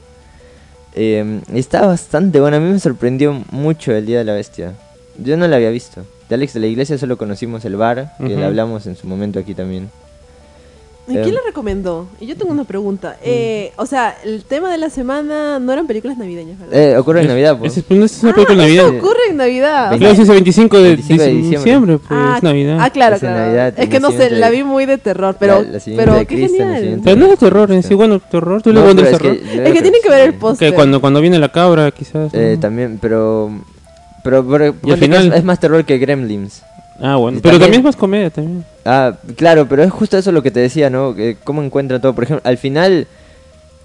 [0.94, 4.74] Eh, y está bastante bueno, a mí me sorprendió mucho el Día de la Bestia.
[5.18, 6.06] Yo no la había visto.
[6.30, 8.38] De Alex de la Iglesia solo conocimos el bar, que Ujú.
[8.38, 9.90] le hablamos en su momento aquí también.
[11.10, 12.08] ¿Y Eh, quién le recomendó?
[12.22, 13.18] Y yo tengo una pregunta.
[13.24, 16.78] Eh, o sea, el tema de la semana no eran películas navideñas, ¿verdad?
[16.80, 17.78] Eh, ocurre en Es- Navidad, pues.
[17.78, 19.00] Es, no es una Ah, película de eso Navidad.
[19.04, 19.98] ocurre en Navidad.
[19.98, 21.98] Claro, es el 25 de, 25 de diciembre, diciembre.
[21.98, 22.78] pues ah, es Navidad.
[22.80, 23.46] Ah, claro, Es en claro.
[23.46, 26.18] Navidad, es que no sé, la vi muy de terror, pero, La- la siguiente pero
[26.20, 26.80] de qué Cristo, la genial.
[26.82, 27.04] siguiente.
[27.06, 29.18] Pero no es de terror en sí, bueno, terror, tú le No, pones pero es
[29.22, 29.36] terror.
[29.38, 30.70] yo Es creo que tienen que ver el póster.
[30.70, 32.32] Que cuando, cuando viene la cabra, quizás.
[32.32, 32.40] ¿no?
[32.40, 33.50] Eh, también, pero.
[34.24, 36.62] Pero, pero ponle que final- es, es más terror que Gremlins.
[37.02, 37.40] Ah, bueno.
[37.42, 38.66] Pero también- también es más comedia también.
[38.86, 41.16] Ah, claro, pero es justo eso lo que te decía, ¿no?
[41.16, 42.14] Que cómo encuentra todo.
[42.14, 43.08] Por ejemplo, al final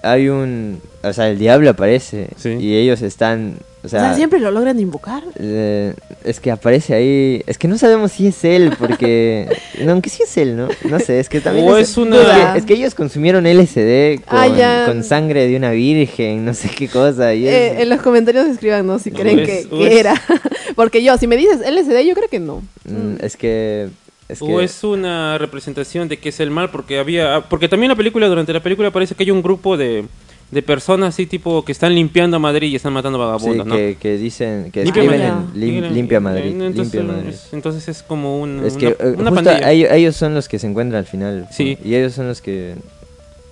[0.05, 0.81] hay un.
[1.03, 2.29] O sea, el diablo aparece.
[2.37, 2.51] Sí.
[2.61, 3.57] Y ellos están.
[3.83, 5.23] O O sea, siempre lo logran invocar.
[5.39, 5.93] eh,
[6.25, 7.43] es que aparece ahí.
[7.47, 9.47] Es que no sabemos si es él, porque.
[9.83, 10.69] no, aunque sí es él, ¿no?
[10.89, 11.69] No sé, es que también.
[11.69, 14.85] O es, es una- es que, es que ellos consumieron LSD con, Ah, ya.
[14.87, 17.35] con sangre de una virgen, no sé qué cosa.
[17.35, 18.99] Y es- Eh, en los comentarios escriban, ¿no?
[18.99, 20.15] Si creen es- que, era.
[20.77, 22.63] Porque yo, si me dices LSD, yo creo que no.
[22.87, 23.89] Mm, es que.
[24.29, 27.43] Es que O es una representación de que es el mal, porque había.
[27.49, 30.05] Porque también la película, durante la película, parece que hay un grupo de,
[30.51, 33.75] de personas así, tipo, que están limpiando a Madrid y están matando sí, vagabundos, ¿no?
[33.77, 34.71] que, que dicen.
[34.73, 35.63] Que Limpia escriben Madrid.
[35.63, 36.47] en lim- Limpia- Madrid.
[36.53, 37.29] Entonces, limpia Madrid.
[37.29, 39.71] es- entonces es como un, Es que una, eh, una justo pandilla.
[39.73, 41.47] ellos, ellos son los que se encuentran al final.
[41.51, 41.77] Sí.
[41.85, 42.77] Y ellos son los que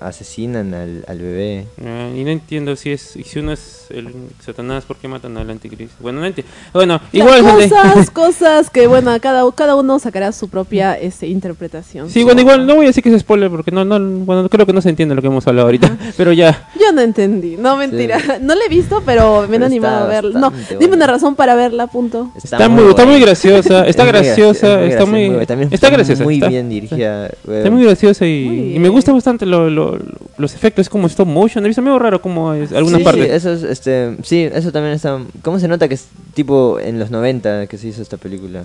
[0.07, 1.66] asesinan al, al bebé.
[1.84, 4.09] Ah, y no entiendo si es si uno es el
[4.44, 5.94] Satanás, ¿por qué matan al anticristo?
[6.00, 7.42] Bueno, no enti- Bueno, igual...
[7.42, 12.09] cosas, cosas que, bueno, cada, cada uno sacará su propia este, interpretación.
[12.09, 14.64] Sí, bueno, igual no voy a decir que es spoiler porque no, no, bueno, creo
[14.66, 16.68] que no se entiende lo que hemos hablado ahorita, pero ya.
[16.80, 18.18] Yo no entendí, no mentira.
[18.42, 20.40] No la he visto, pero me han animado a está verla.
[20.40, 22.32] No, dime una razón para verla, punto.
[22.36, 25.46] Está, muy, está muy graciosa, está Es muy graciosa, graciosa, está muy.
[25.46, 27.26] También está graciosa, Muy está- bien dirigida.
[27.26, 30.88] Está muy graciosa y, Muy y me gusta bastante lo- lo- lo- los efectos, es
[30.88, 33.26] como stop motion, visto medio raro como es algunas sí, partes.
[33.26, 35.18] Sí, eso es, este, sí, eso también está...
[35.43, 38.64] ¿Cómo se nota que es tipo en los 90 que se hizo esta película?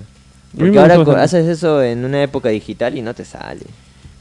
[0.57, 1.21] Porque ahora bastante.
[1.21, 3.61] haces eso en una época digital y no te sale.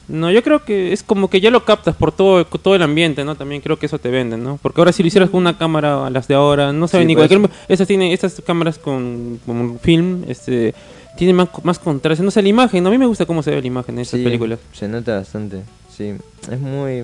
[0.09, 3.25] No, yo creo que es como que ya lo captas por todo, todo el ambiente,
[3.25, 3.35] ¿no?
[3.35, 4.57] También creo que eso te vende, ¿no?
[4.61, 7.11] Porque ahora si lo hicieras con una cámara a las de ahora, no saben Sí,
[7.11, 7.27] igual.
[7.27, 7.51] pues.
[7.67, 10.73] Estas tienen, estas cámaras con, con film, este,
[11.17, 12.23] tienen más, más contraste.
[12.23, 14.17] No sé, la imagen, a mí me gusta cómo se ve la imagen en estas
[14.19, 14.59] Sí, películas.
[14.71, 15.57] Se nota bastante,
[15.97, 16.13] sí.
[16.51, 17.03] Es muy...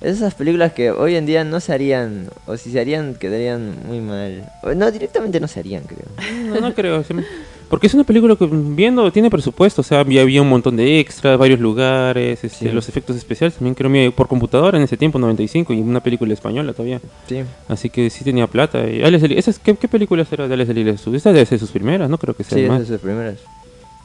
[0.00, 3.74] Es esas películas que hoy en día no se harían, o si se harían, quedarían
[3.86, 4.44] muy mal.
[4.62, 6.06] O no, directamente no se harían, creo.
[6.52, 7.02] No, no creo.
[7.70, 11.00] Porque es una película que viendo tiene presupuesto, o sea, había, había un montón de
[11.00, 12.70] extras, varios lugares, este, Sí.
[12.70, 16.72] los efectos especiales también creo por computadora en ese tiempo, 95, y una película española
[16.74, 17.00] todavía.
[17.26, 17.42] Sí.
[17.68, 18.86] Así que sí tenía plata.
[18.88, 21.06] Y Alex ¿esas, qué, ¿Qué películas era de Alex Elías?
[21.06, 22.82] Esta debe ser sus primeras, no creo que sea Sí, más.
[22.82, 23.36] esas sus primeras.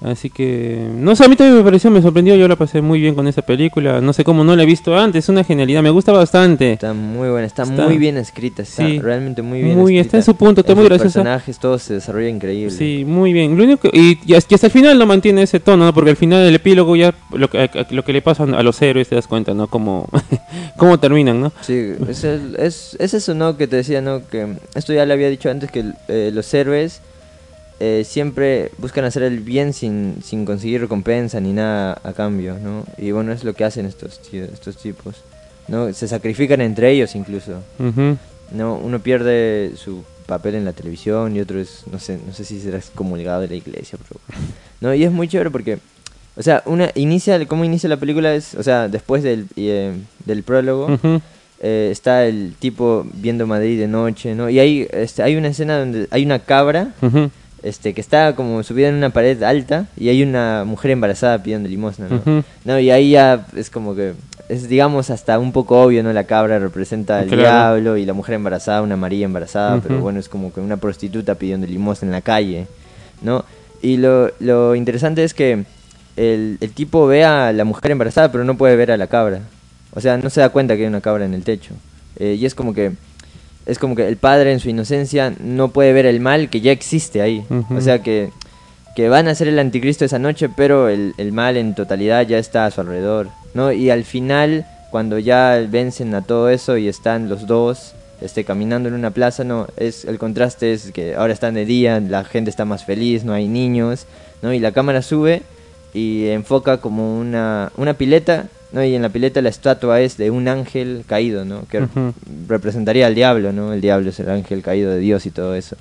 [0.02, 3.02] Así que, no sé, a mí también me pareció, me sorprendió, yo la pasé muy
[3.02, 4.00] bien con esa película.
[4.00, 6.72] No sé cómo no la he visto antes, es una genialidad, me gusta bastante.
[6.72, 9.00] Está muy buena, está, Está- muy bien escrita, está Sí.
[9.00, 10.06] realmente muy bien Muy, escrita.
[10.06, 11.20] está en su punto, está muy Los graciosa.
[11.20, 12.72] personajes, todo se desarrolla increíble.
[12.72, 13.58] Sí, muy bien.
[13.58, 15.94] Lo único que- y, y hasta el final no mantiene ese tono, ¿no?
[15.94, 17.50] Porque al final del epílogo ya lo
[17.90, 19.68] lo que le pasa a los héroes te das cuenta, ¿no?
[19.68, 20.08] Cómo,
[20.78, 21.52] cómo terminan, ¿no?
[21.60, 23.58] Sí, es, el- es, es eso, ¿no?
[23.58, 24.26] Que te decía, ¿no?
[24.26, 27.02] Que esto ya le había dicho antes, que eh, los héroes
[27.80, 32.86] eh, siempre buscan hacer el bien sin, sin conseguir recompensa ni nada a cambio, ¿no?
[32.98, 35.16] Y bueno, es lo que hacen estos, estos tipos,
[35.68, 35.92] ¿no?
[35.94, 38.18] Se sacrifican entre ellos incluso, Ujú.
[38.52, 38.76] ¿no?
[38.76, 42.60] Uno pierde su papel en la televisión y otro es, no sé, no sé si
[42.60, 43.98] será excomulgado de la iglesia.
[44.08, 44.20] Pero,
[44.82, 45.80] no, y es muy chévere porque,
[46.36, 49.94] o sea, una inicia, cómo inicia la película es, o sea, después del, eh,
[50.26, 51.22] del prólogo, Ujú.
[51.62, 54.50] eh, está el tipo viendo Madrid de noche, ¿no?
[54.50, 57.32] Y hay, este, hay una escena donde hay una cabra Ujú.
[57.64, 61.68] Este, que está como subida en una pared alta y hay una mujer embarazada pidiendo
[61.70, 62.08] limosna,
[62.66, 62.80] ¿no?
[62.80, 64.14] Y ahí ya es como que
[64.48, 66.12] es digamos hasta un poco obvio, ¿no?
[66.14, 67.42] La cabra representa al Claro.
[67.42, 71.36] diablo y la mujer embarazada, una María embarazada, pero bueno, es como que una prostituta
[71.36, 72.66] pidiendo limosna en la calle,
[73.22, 73.46] ¿no?
[73.82, 75.64] Y lo, lo interesante es que
[76.18, 79.42] el, el tipo ve a la mujer embarazada, pero no puede ver a la cabra.
[79.94, 81.74] O sea, no se da cuenta que hay una cabra en el techo.
[82.18, 82.92] Eh, y es como que
[83.70, 86.72] es como que el padre en su inocencia no puede ver el mal que ya
[86.72, 87.46] existe ahí.
[87.76, 88.32] O sea que,
[88.96, 92.38] que van a ser el anticristo esa noche, pero el, el mal en totalidad ya
[92.38, 93.30] está a su alrededor.
[93.54, 93.72] ¿no?
[93.72, 98.90] Y al final, cuando ya vencen a todo eso y están los dos este, caminando
[98.90, 102.50] en una plaza, no es el contraste es que ahora están de día, la gente
[102.50, 104.06] está más feliz, no hay niños,
[104.42, 104.54] ¿no?
[104.54, 105.42] y la cámara sube
[105.94, 108.84] y enfoca como una, una pileta, ¿no?
[108.84, 111.66] y en la pileta la estatua es de un ángel caído, ¿no?
[111.68, 111.86] que
[112.48, 113.74] representaría al diablo, ¿no?
[113.74, 115.76] El diablo es el ángel caído de Dios y todo eso.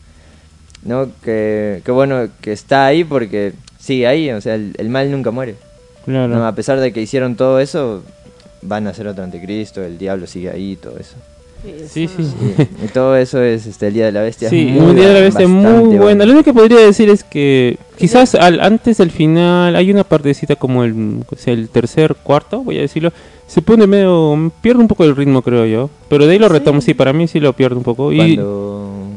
[0.85, 1.11] ¿No?
[1.23, 5.31] Que, que bueno que está ahí porque sigue ahí, o sea, el, el mal nunca
[5.31, 5.57] muere.
[6.05, 6.29] Claro.
[6.29, 6.47] ¿no?
[6.47, 8.05] A pesar de que hicieron todo eso,
[8.63, 11.17] van a ser otro anticristo, el diablo sigue ahí y todo eso.
[11.89, 12.23] Sí, sí.
[12.23, 14.47] Y, y todo eso es este, el Día de la Bestia.
[14.47, 16.03] es Sí, muy un día de la bestia muy bueno.
[16.03, 16.25] buena.
[16.25, 20.57] Lo único que podría decir es que quizás al, antes del final hay una partecita
[20.57, 23.13] como el, o sea, el tercer, cuarto, voy a decirlo.
[23.47, 24.53] Se pone medio.
[24.61, 25.89] pierde un poco el ritmo, creo yo.
[26.11, 26.53] Pero de ahí lo Sí.
[26.53, 28.13] retomo, sí, para mí sí lo pierde un poco.
[28.13, 28.37] Y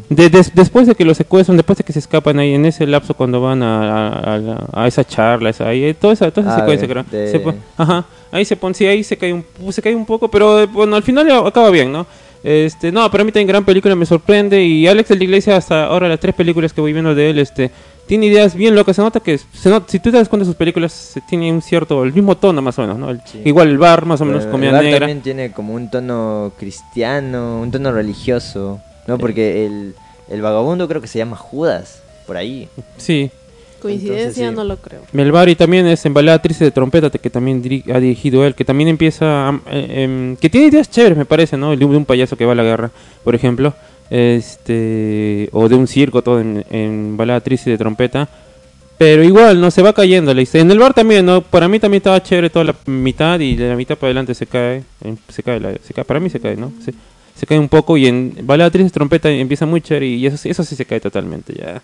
[0.10, 2.88] de- des- después de que lo secuestran, después de que se escapan ahí en ese
[2.88, 6.32] lapso cuando van a, a, a la- a esa charla, esa, ahí, eh, toda esa,
[6.32, 7.06] toda esa Ah, secuencia, de- creo.
[7.12, 7.42] de- Se
[7.78, 10.66] ajá, ahí se pone, sí, ahí se cae un, se cae un poco, pero eh,
[10.66, 12.06] bueno, al final acaba bien, ¿no?
[12.44, 14.64] Este, no, para mí también gran película, me sorprende.
[14.64, 17.40] Y Alex de la Iglesia, hasta ahora las tres películas que voy viendo de él,
[17.40, 17.70] este,
[18.08, 18.96] tiene ideas bien locas.
[18.96, 21.52] Se nota que, se nota, si tú te das cuenta de sus películas, se tiene
[21.52, 23.10] un cierto, el mismo tono más o menos, ¿no?
[23.12, 23.42] El- Sí.
[23.46, 25.00] Igual el bar, más o menos, Pero comida el bar negra.
[25.02, 29.18] también tiene como un tono cristiano, un tono religioso, ¿no?
[29.18, 29.96] Porque el,
[30.30, 32.68] el vagabundo creo que se llama Judas, por ahí.
[32.98, 33.30] Sí.
[33.82, 34.56] Coincidencia Entonces, sí.
[34.56, 35.02] no lo creo.
[35.12, 38.90] Melbari también es embalada triste de trompeta que también diri- ha dirigido él, que también
[38.90, 41.74] empieza, a- eh, em, que tiene ideas chéveres me parece, ¿no?
[41.74, 42.92] El de un, de un payaso que va a la guerra,
[43.24, 43.74] por ejemplo,
[44.10, 48.28] este, o de un circo todo en, en balada triste de trompeta,
[48.98, 50.62] pero igual no se va cayendo la historia.
[50.64, 51.42] En el bar también, ¿no?
[51.42, 54.46] Para mí también estaba chévere toda la mitad y de la mitad para adelante se
[54.46, 56.72] cae, em, se cae, la- se cae, para mí se cae, ¿no?
[56.86, 56.94] Se,
[57.36, 60.38] se cae un poco y en balada triste de trompeta empieza muy chévere y eso,
[60.38, 61.82] sí- eso sí se cae totalmente ya.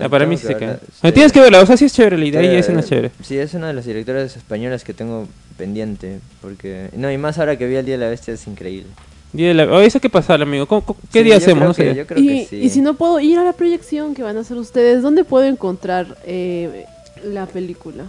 [0.00, 0.68] Ya, para mí sí se cae.
[0.68, 1.12] Ah, sí.
[1.12, 3.10] Tienes que verla, o sea, sí es chévere la idea y es una chévere.
[3.22, 5.26] Sí, es una de las directoras españolas que tengo
[5.56, 6.20] pendiente.
[6.42, 6.88] Porque.
[6.96, 8.88] No, y más ahora que vi el Día de la Bestia es increíble.
[9.32, 10.66] Día de la- oh, eso hay que pasar, amigo.
[10.66, 11.76] ¿Cómo- cómo- ¿Qué Sí, día yo hacemos?
[11.76, 11.98] creo No sé.
[11.98, 12.56] yo creo Y, que sí.
[12.56, 15.44] y si no puedo ir a la proyección que van a hacer ustedes, ¿dónde puedo
[15.44, 16.84] encontrar eh,
[17.24, 18.04] la película?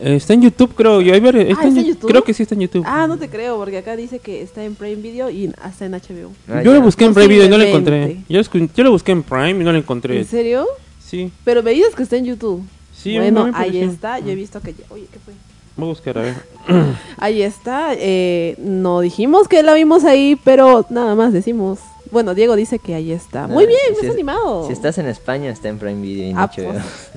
[0.00, 1.00] Eh, está en YouTube, creo.
[1.00, 2.08] Yo, ahí ver- está ¿está en YouTube?
[2.10, 2.84] Creo que sí está en YouTube.
[2.86, 5.94] Ah, no te creo, porque acá dice que está en Prime Video y hasta en
[5.94, 6.30] HBO.
[6.48, 6.78] Ah, yo ya.
[6.78, 8.18] lo busqué en Prime Video y no lo encontré.
[8.28, 8.40] Yo
[8.84, 10.18] lo busqué en Prime y no lo encontré.
[10.18, 10.66] ¿En serio?
[11.08, 12.62] Sí, Pero veías que está en YouTube.
[12.94, 13.16] sí.
[13.16, 14.18] bueno, no ahí está.
[14.18, 14.74] Yo he visto que...
[14.74, 15.32] ya- Oye, ¿qué fue?
[15.76, 16.34] Voy a buscar, a ver.
[17.18, 17.90] Ahí está.
[17.96, 21.78] eh, no dijimos que la vimos ahí, pero nada más decimos.
[22.10, 23.46] Bueno, Diego dice que ahí está.
[23.46, 24.66] Muy bien, si me has es- animado.
[24.66, 26.66] Si estás en España, está en Prime Video y en Ah, pues,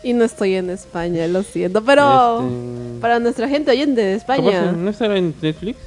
[0.04, 1.82] y no estoy en España, lo siento.
[1.86, 4.72] Pero Este, para nuestra gente oyente de ¿capaz España.
[4.74, 5.78] ¿No estará en Netflix?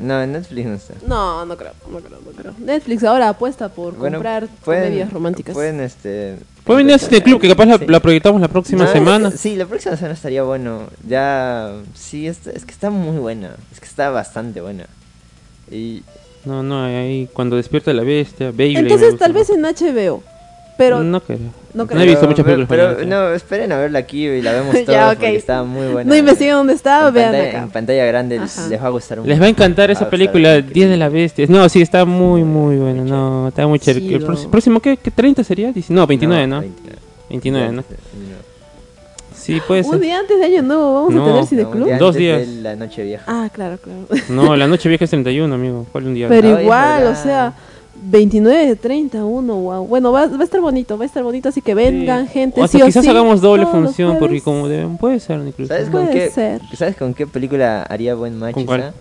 [0.00, 0.94] No, en Netflix no está.
[1.06, 2.54] No, no creo, no creo, no creo.
[2.58, 5.54] Netflix ahora apuesta por Bueno, comprar pueden- comedias románticas.
[5.54, 6.38] Pueden, este...
[6.64, 7.86] Puede venir a Cine Club, que capaz la, Sí.
[7.86, 9.30] la proyectamos la próxima No, semana.
[9.30, 10.84] Sí, la próxima semana estaría bueno.
[11.06, 13.56] Ya, sí, es, es que está muy buena.
[13.72, 14.86] Es que está bastante buena.
[15.70, 16.02] Y
[16.44, 18.76] No, no, ahí cuando despierta la bestia, Baby.
[18.76, 20.22] Entonces tal vez en HBO.
[20.80, 21.38] Pero No creo.
[21.38, 22.00] no No, creo.
[22.00, 22.68] he visto Pero- muchas películas.
[22.68, 25.18] Pero, españolas, no, esperen a verla aquí y la vemos Ya, todos ok.
[25.20, 26.08] porque está muy buena.
[26.08, 27.58] no investiguen dónde está, en vean pantalla, acá.
[27.62, 28.68] en pantalla grande les, Ajá.
[28.68, 30.96] les va a gustar un Les va a encantar esa a película, estar Día de
[30.96, 31.46] la Bestia.
[31.48, 33.04] No, sí, está muy, muy buena.
[33.04, 34.06] No, está muy chévere.
[34.06, 34.50] Sí, El no.
[34.50, 35.12] próximo- ¿qué, qué?
[35.12, 35.72] ¿30 sería?
[35.90, 36.60] No, 29, ¿no?
[36.60, 36.98] 29.
[37.28, 37.84] 29, ¿no?
[37.84, 38.40] 29.
[39.34, 40.00] Sí, puede Un ser.
[40.00, 41.76] día antes de Año Nuevo, vamos No, a tener No, cineclub.
[41.82, 42.40] un día Dos días.
[42.46, 43.24] de la noche vieja.
[43.26, 44.00] Ah, claro, claro.
[44.28, 45.86] No, la noche vieja es 31, amigo.
[45.92, 46.28] ¿Cuál un día?
[46.28, 47.54] Pero es igual, o sea,
[48.10, 49.86] 29, 31, wow.
[49.86, 52.32] Bueno, va, va a estar bonito, va a estar bonito, así que vengan, Sí.
[52.32, 52.60] gente.
[52.60, 55.72] O hasta sí o quizás sí, hagamos doble función, porque como deben, puede ser incluso.
[55.72, 56.60] ¿Sabes con, Puede qué, ser.
[56.76, 58.54] ¿Sabes con qué película haría buen match?
[58.54, 58.80] ¿Con cuál?
[58.80, 58.94] esa?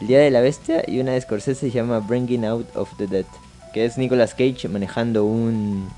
[0.00, 3.06] El Día de la Bestia y una de Scorsese se llama Bringing Out of the
[3.06, 3.26] Dead.
[3.74, 5.88] Que es Nicolas Cage manejando un,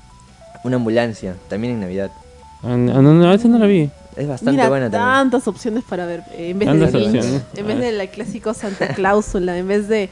[0.63, 2.11] una ambulancia, también en Navidad.
[2.63, 3.89] Ah, no, no, no, esa no la vi.
[4.15, 5.09] Es bastante Mira, buena también.
[5.31, 6.21] tantas opciones para ver.
[6.33, 7.25] eh, En vez Tantas de Grinch,
[7.57, 7.79] en vez Ah.
[7.81, 10.09] de la clásico Santa Cláusula, en vez de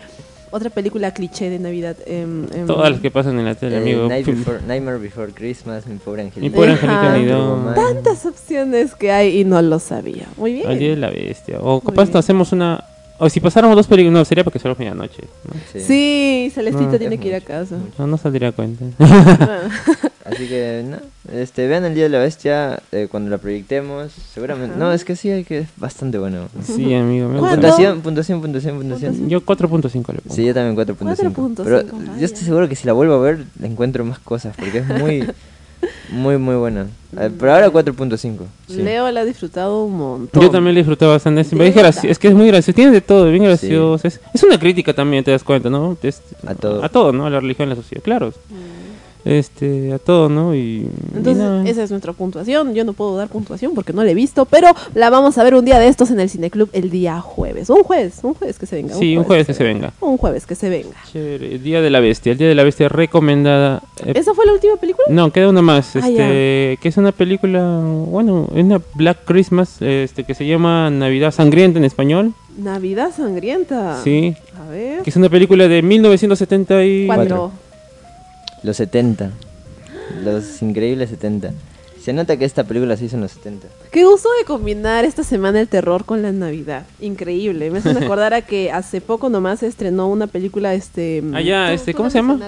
[0.56, 1.95] Otra película cliché de Navidad.
[2.06, 4.08] em, em, Todas las que pasan en la tele, Eh, amigo.
[4.08, 6.41] Night Before- Nightmare Before Christmas, Mi Pobre Angelito.
[6.41, 7.08] Mi pobre Ajá.
[7.08, 7.66] angelito ni Turbo don.
[7.66, 7.74] Man.
[7.76, 10.28] Tantas opciones que hay y no lo sabía.
[10.38, 10.68] Muy bien.
[10.68, 11.58] Al día de la bestia.
[11.60, 12.18] O capaz bien.
[12.18, 12.84] hacemos una.
[13.18, 14.14] O si pasáramos dos películas.
[14.14, 15.24] No, sería porque solo medianoche.
[15.45, 15.60] ¿no?
[15.80, 16.97] Sí, Celestito No.
[16.99, 17.76] tiene que ir a casa.
[17.76, 17.93] mucho.
[17.97, 18.86] No, no saldría a cuenta.
[20.26, 20.98] Así que, no,
[21.38, 24.14] este, vean el Día de la Bestia eh, cuando la proyectemos.
[24.34, 24.76] Seguramente.
[24.76, 24.80] Ajá.
[24.86, 26.48] No, es que sí, hay que es bastante bueno.
[26.66, 27.28] sí, amigo.
[27.28, 27.40] me.
[27.40, 29.28] Puntuación, puntuación, puntuación, puntuación.
[29.30, 30.34] Yo 4.5 le pongo.
[30.36, 31.34] Sí, yo también 4.5.
[31.34, 32.18] 4.5, Pero vaya.
[32.20, 34.88] yo estoy seguro que si la vuelvo a ver, le encuentro más cosas, porque es
[34.88, 35.28] muy,
[36.10, 36.88] muy, muy buena.
[37.20, 38.38] Eh, Pero ahora 4.5.
[38.68, 38.82] sí.
[38.82, 40.42] Leo la ha disfrutado un montón.
[40.42, 41.44] Yo también le disfruté bastante.
[41.44, 42.74] De Es, es que es muy gracioso.
[42.76, 44.08] Tiene de todo, bien gracioso.
[44.08, 45.98] Es, es una crítica también, te das cuenta, ¿no?
[46.02, 46.82] Es- A todo.
[46.82, 47.26] A todo, ¿no?
[47.26, 48.02] A la religión, a la sociedad.
[48.02, 48.34] Claro.
[49.26, 50.54] Este, a todo, ¿no?
[50.54, 50.88] Y.
[51.16, 52.74] Entonces, esa es nuestra puntuación.
[52.74, 55.56] Yo no puedo dar puntuación porque no la he visto, pero la vamos a ver
[55.56, 57.70] un día de estos en el Cineclub el día jueves.
[57.70, 58.96] Un jueves, un jueves que se venga.
[58.96, 59.94] Sí, un jueves que se venga.
[60.02, 60.96] Un jueves que se venga.
[61.12, 61.56] Chévere.
[61.56, 62.34] El Día de la Bestia.
[62.34, 63.82] El Día de la Bestia recomendada.
[64.06, 65.06] eh, ¿Esa fue la última película?
[65.10, 69.82] No, queda una más, Ah, este, que es una película, bueno, es una Black Christmas,
[69.82, 74.00] este, que se llama Navidad Sangrienta en español, Navidad sangrienta.
[74.04, 75.02] sí, A ver.
[75.02, 77.08] que es una película de 1974.
[77.08, 77.52] ¿Cuándo?
[78.64, 79.32] Los 70.
[80.24, 81.51] Los increíbles 70.
[82.01, 83.68] Se nota que esta película se hizo en los 70.
[83.91, 86.86] Qué gusto de combinar esta semana el terror con la Navidad.
[86.99, 87.70] Increíble.
[87.72, 91.24] Me hacen acordar a que hace poco nomás se estrenó una película, este...
[91.34, 92.39] Ah, ya, este, ¿cómo la se llama?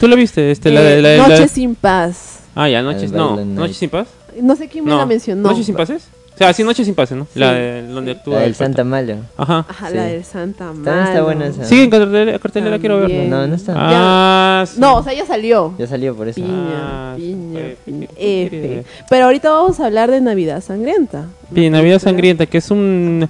[0.00, 0.50] ¿Tú la viste?
[0.50, 2.40] Este, la, Eh, de- la, de- la- Noche sin paz.
[2.56, 3.36] Ah, ya, Noches, no.
[3.44, 4.08] Noches sin paz.
[4.42, 5.48] No sé quién me No, la mencionó.
[5.48, 6.08] ¿Noches sin pases?
[6.34, 7.28] O sea, sí, Noches sin pases, ¿no?
[7.32, 7.38] Sí.
[7.38, 9.18] La de donde actúa La del Santa Malo.
[9.36, 9.64] Ajá.
[9.68, 9.94] Ajá, Sí.
[9.94, 10.84] la del Santa Malo.
[10.84, 11.64] También está buena esa.
[11.64, 13.24] Sigue en cartelera, cartelera quiero verla.
[13.24, 13.72] No, no está.
[13.76, 14.80] Ah, sí.
[14.80, 15.74] No, o sea, ya salió.
[15.78, 16.40] Ya salió por eso.
[16.40, 18.84] Piña, Ah, piña, piña, ¿qué F.
[19.08, 21.26] Pero ahorita vamos a hablar de Navidad Sangrienta.
[21.54, 23.28] Sí, Navidad Sangrienta, que es un...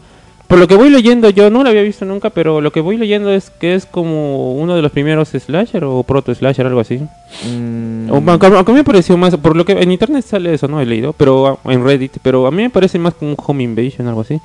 [0.49, 2.97] Por lo que voy leyendo, yo no lo había visto nunca, pero lo que voy
[2.97, 7.01] leyendo es que es como uno de los primeros slasher o proto slasher, algo así.
[7.49, 10.80] Mm, O, a mí me pareció más, por lo que en internet sale eso, no
[10.80, 13.64] he leído, pero ah, en Reddit, pero a mí me parece más como un home
[13.64, 14.40] invasion, algo así.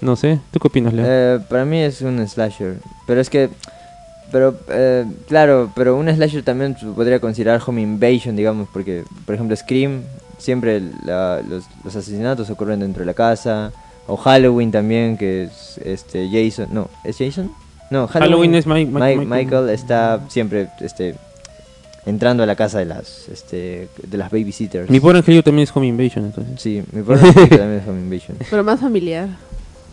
[0.00, 1.04] No sé, ¿tú qué opinas, Leo?
[1.08, 2.76] eh, para mí es un slasher.
[3.06, 3.48] Pero es que.
[4.30, 9.34] Pero, eh, claro, pero un slasher también se podría considerar home invasion, digamos, porque, por
[9.34, 10.02] ejemplo, Scream,
[10.36, 13.72] siempre la- los, los asesinatos ocurren dentro de la casa.
[14.08, 16.68] O Halloween también, que es este Jason.
[16.72, 17.52] No, ¿es Jason?
[17.90, 19.44] No, Halloween es Mike- Mike- Mike- Michael.
[19.44, 21.14] Michael está siempre este,
[22.06, 24.90] entrando a la casa de las, este, de las babysitters.
[24.90, 26.60] Mi pobre angelito también es home invasion, entonces.
[26.60, 28.36] Sí, mi pobre angelito también es home invasion.
[28.50, 29.28] Pero más familiar.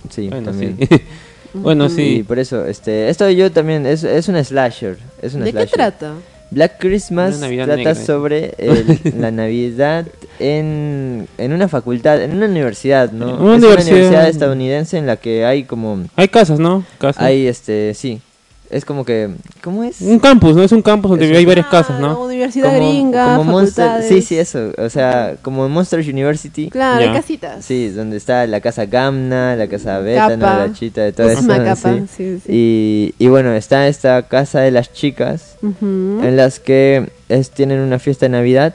[0.10, 0.78] Sí, bueno, también.
[0.80, 0.88] sí.
[1.54, 2.24] bueno, Sí, sí.
[2.24, 5.74] por eso, este, esto yo también, es, es una slasher, es una ¿De qué slasher.
[5.74, 6.14] trata?
[6.56, 7.96] Black Christmas trata negra.
[7.96, 10.06] sobre el- la Navidad
[10.40, 13.26] en, en una facultad, en una universidad, ¿no?
[13.28, 13.92] Una es una universidad.
[13.94, 16.84] universidad estadounidense en la que hay como, Hay casas, ¿no?
[16.98, 17.22] Casas.
[17.24, 18.22] hay este, sí,
[18.70, 19.30] es como que,
[19.64, 20.02] ¿cómo es?
[20.02, 20.64] Un campus, ¿no?
[20.64, 22.20] Es un campus donde Es hay un- varias casas, ¿no?
[22.22, 26.70] Universidad Como- gringa, como Monster, sí, sí, eso, o sea, como Monsters University.
[26.70, 27.64] Claro, hay casitas.
[27.64, 30.46] Sí, donde está la casa Gamna, la casa Beta, ¿no?
[30.46, 30.68] Capa.
[30.68, 31.42] la chita de todo eso.
[31.76, 32.06] sí.
[32.16, 32.52] sí, sí.
[32.52, 38.00] Y, y bueno, está esta casa de las chicas en las que es, tienen una
[38.00, 38.74] fiesta de Navidad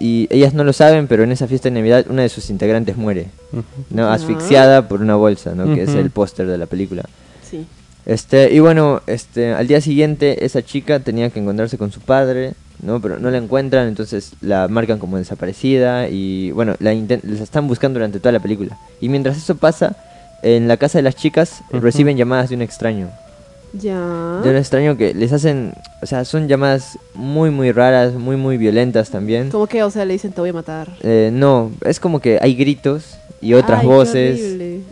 [0.00, 2.96] y ellas no lo saben, pero en esa fiesta de Navidad una de sus integrantes
[2.96, 3.26] muere.
[3.90, 4.06] ¿no?
[4.08, 4.14] Ah.
[4.14, 5.74] Asfixiada por una bolsa, ¿no?
[5.74, 7.02] Que es el póster de la película.
[7.48, 7.66] Sí.
[8.10, 12.54] Este, y bueno, este, al día siguiente esa chica tenía que encontrarse con su padre,
[12.82, 13.00] ¿no?
[13.00, 18.00] Pero no la encuentran, entonces la marcan como desaparecida y bueno, la, la están buscando
[18.00, 18.76] durante toda la película.
[19.00, 19.94] Y mientras eso pasa,
[20.42, 23.10] en la casa de las chicas reciben llamadas de un extraño.
[23.74, 24.40] Ya.
[24.42, 28.56] De un extraño que les hacen, o sea, son llamadas muy, muy raras, muy, muy
[28.56, 29.50] violentas también.
[29.50, 30.88] Como que, o sea, le dicen te voy a matar.
[31.04, 34.40] Eh, no, es como que hay gritos y otras Ay, voces.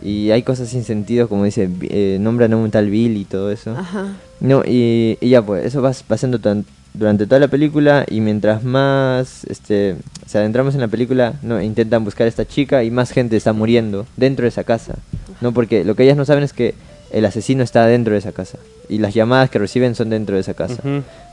[0.03, 3.51] Y hay cosas sin sentido, como dice, eh, nombran a un tal Bill y todo
[3.51, 3.71] eso.
[3.77, 4.13] Ajá.
[4.39, 8.63] No, y, y ya pues, eso va pasando tan- durante toda la película y mientras
[8.63, 9.95] más este,
[10.25, 13.53] se adentramos en la película, no, intentan buscar a esta chica y más gente está
[13.53, 14.95] muriendo dentro de esa casa.
[15.41, 16.73] No, porque lo que ellas no saben es que
[17.11, 20.41] el asesino está dentro de esa casa y las llamadas que reciben son dentro de
[20.41, 20.81] esa casa.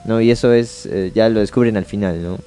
[0.04, 2.38] No, y eso es, eh, ya lo descubren al final, ¿no?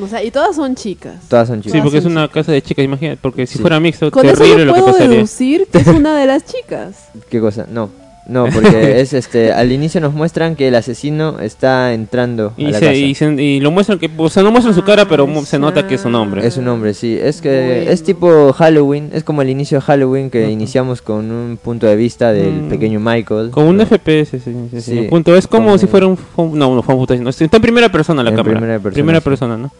[0.00, 1.16] O sea, y todas son chicas.
[1.28, 1.82] Todas son Sí, chicas.
[1.82, 3.60] porque es una casa de chicas, imagínate, porque si Sí.
[3.60, 5.14] fuera mixto, Con eso terrible yo lo que puedo pasaría.
[5.16, 6.96] deducir que es una de las chicas.
[7.30, 7.66] ¿Qué cosa?
[7.70, 7.90] No,
[8.26, 12.64] no, porque es este, al inicio nos muestran que el asesino está entrando a Y,
[12.70, 12.94] la se, casa.
[12.94, 15.58] y, se- y lo muestran que, o sea, no muestran su cara, pero mu- se
[15.58, 16.46] nota que es un hombre.
[16.46, 17.18] Es un hombre, sí.
[17.20, 17.90] Es que Bueno.
[17.90, 21.96] es tipo Halloween, es como el inicio de Halloween que iniciamos con un punto de
[21.96, 22.68] vista del Mm.
[22.68, 23.50] pequeño Michael.
[23.50, 23.84] Como un ¿no?
[23.86, 25.06] FPS, sí, sí, sí.
[25.10, 26.18] Punto es como Como- si fuera un...
[26.36, 28.58] No, no, fue un no, está en primera persona la En cámara.
[28.58, 29.24] primera persona, sí.
[29.24, 29.70] persona, ¿no?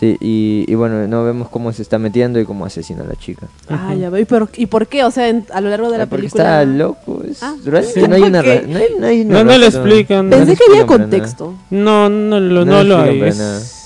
[0.00, 3.16] Sí, y, y bueno, no vemos cómo se está metiendo y cómo asesina a la
[3.16, 3.48] chica.
[3.68, 4.22] Ah, ya veo.
[4.22, 5.04] ¿Y por, ¿Y por qué?
[5.04, 6.62] O sea, en- a lo largo de la Ah, porque película.
[6.62, 8.08] está loco, es- Ah, realmente sí.
[8.08, 8.46] no hay una, Ok.
[8.46, 10.30] ra- no hay, no hay una No, no le explican.
[10.30, 11.52] No Pensé que había contexto.
[11.68, 13.20] No, no, lo, No no lo hay.
[13.20, 13.79] es-.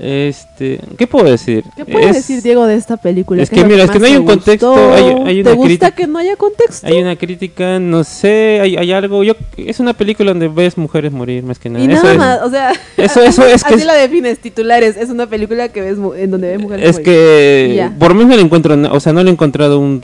[0.00, 1.64] Este, ¿qué puedo decir?
[1.76, 3.42] ¿Qué puedes Es- decir, Diego, de esta película?
[3.42, 5.52] es ¿Qué que mira, es que no hay te un contexto, hay- hay ¿Te una
[5.54, 6.86] gusta crítica- que no haya contexto?
[6.86, 9.24] Hay una crítica, no sé, hay, hay algo.
[9.24, 11.84] Yo es una película donde ves mujeres morir más que nada.
[11.84, 14.96] Y Eso nada es- más, o sea, Eso- eso es que así la defines, titulares,
[14.96, 17.04] es una película que ves en donde ves mujeres Es morir.
[17.04, 20.02] que por mí no le encuentro, o sea, no le he encontrado un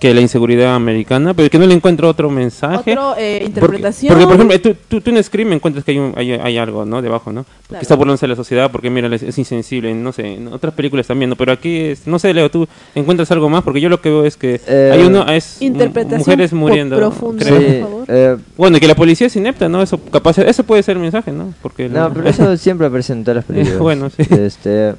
[0.00, 2.92] que la inseguridad americana, pero que no le encuentro otro mensaje.
[2.92, 4.12] Otro, eh, Porque, interpretación.
[4.12, 7.02] porque, por ejemplo, tú, tú, tú en Scream encuentras que hay, un- hay, algo, ¿no?
[7.02, 7.44] Debajo, ¿no?
[7.44, 7.82] Porque Claro.
[7.82, 11.28] está burlándose de la sociedad, porque mira, es, insensible, no sé, en otras películas también,
[11.28, 11.36] ¿no?
[11.36, 14.24] Pero aquí, es- no sé, Leo, tú encuentras algo más, porque yo lo que veo
[14.24, 16.96] es que Eh, hay uno, es mujeres muriendo.
[16.96, 17.44] profunda.
[17.44, 17.56] creo.
[17.58, 18.04] por Sí, favor.
[18.08, 19.82] eh, Bueno, y que la policía es inepta, ¿no?
[19.82, 21.52] Eso capaz, eso puede ser el mensaje, ¿no?
[21.60, 23.78] Porque no, pero eso siempre aparece en todas las películas.
[23.82, 24.22] Bueno, sí.
[24.30, 24.94] Este,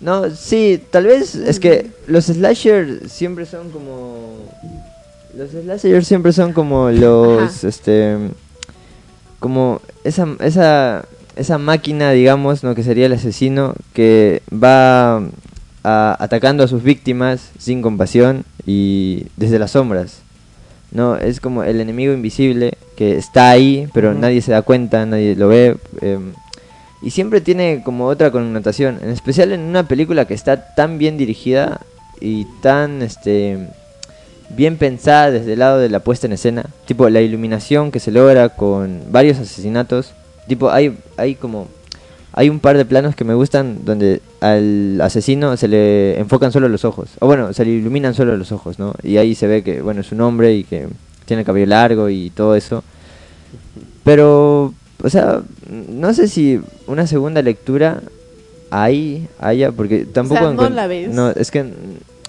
[0.00, 4.38] no, sí, tal vez es que los slasher siempre son como
[5.36, 7.68] los slasher siempre son como los Ajá.
[7.68, 8.16] este
[9.38, 11.04] como esa esa
[11.40, 15.16] esa máquina, digamos, no que sería el asesino que va
[15.82, 20.20] a- atacando a sus víctimas sin compasión y desde las sombras.
[20.92, 25.34] No, es como el enemigo invisible que está ahí, pero nadie se da cuenta, nadie
[25.36, 25.76] lo ve.
[26.02, 26.32] em,
[27.02, 31.16] y siempre tiene como otra connotación, en especial en una película que está tan bien
[31.16, 31.80] dirigida
[32.20, 33.56] y tan este
[34.50, 38.10] bien pensada desde el lado de la puesta en escena, tipo la iluminación que se
[38.10, 40.12] logra con varios asesinatos,
[40.48, 41.68] tipo hay hay como
[42.32, 46.68] hay un par de planos que me gustan donde al asesino se le enfocan solo
[46.68, 48.94] los ojos, o bueno, se le iluminan solo los ojos, ¿no?
[49.02, 50.86] Y ahí se ve que bueno, es un hombre y que
[51.24, 52.84] tiene el cabello largo y todo eso.
[54.04, 54.72] Pero,
[55.02, 55.42] o sea,
[55.88, 58.00] no sé si una segunda lectura
[58.70, 60.40] ahí haya, porque tampoco...
[60.40, 61.10] no encon- la ves.
[61.12, 61.64] No, es que,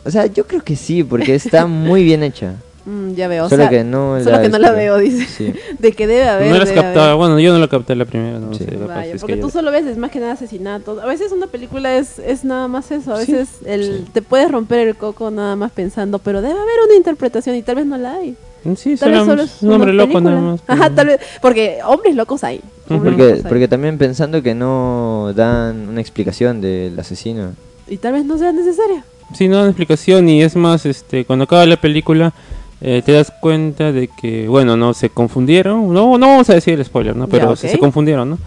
[0.03, 2.55] o sea, yo creo que sí, porque está muy bien hecha.
[2.85, 3.45] Mm, ya veo.
[3.45, 5.25] o solo sea, que no solo la que no la veo, dice.
[5.25, 5.53] Sí.
[5.79, 6.51] De que debe haber.
[6.51, 8.65] no las captaba, bueno, yo no la capté la primera, no Sí.
[8.65, 8.75] sé.
[8.75, 10.99] Vaya, porque yo- tú solo ves es más que nada asesinatos.
[11.01, 13.13] A veces una película es, es nada más eso.
[13.13, 14.05] A Sí, veces el, sí.
[14.13, 17.75] te puedes romper el coco nada más pensando, pero debe haber una interpretación y tal
[17.75, 18.35] vez no la hay.
[18.75, 20.35] Sí, Tal vez solo, es un hombre una loco película.
[20.35, 20.61] nada más.
[20.67, 21.19] Ajá, tal vez.
[21.41, 22.61] Porque hombres locos hay.
[22.89, 23.49] Hombres Porque, locos hay.
[23.49, 27.53] porque también pensando que no dan una explicación del asesino.
[27.87, 29.03] Y tal vez no sea necesaria.
[29.33, 32.33] Sí, no dan explicación y es más, este, cuando acaba la película
[32.81, 36.73] eh, te das cuenta de que, bueno, no, se confundieron, no, no vamos a decir
[36.73, 37.27] el spoiler, ¿no?
[37.27, 38.37] Pero se, se confundieron, ¿no?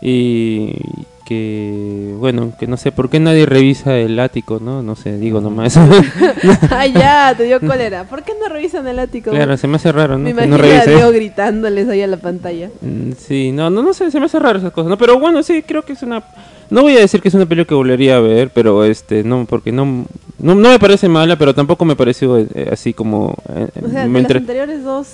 [0.00, 0.74] Y
[1.30, 4.82] que, bueno, que no sé por qué nadie revisa el ático, ¿no?
[4.82, 5.76] No sé, digo nomás.
[6.70, 8.02] ah, ya, te dio cólera.
[8.02, 9.30] ¿Por qué no revisan el ático?
[9.30, 10.24] claro, se me hace raro, ¿no?
[10.24, 12.70] Me Que imagino no a gritándoles ahí a la pantalla.
[12.80, 14.98] Mm, Sí, no, no, no sé, se me hace raro esas cosas, ¿no?
[14.98, 16.24] Pero bueno, sí, creo que es una...
[16.68, 19.44] No voy a decir que es una película que volvería a ver, pero este, no,
[19.48, 20.06] porque no,
[20.42, 23.34] no, no me parece mala, pero tampoco me pareció eh, así como...
[23.54, 25.06] eh, O sea, me de entre- las anteriores dos,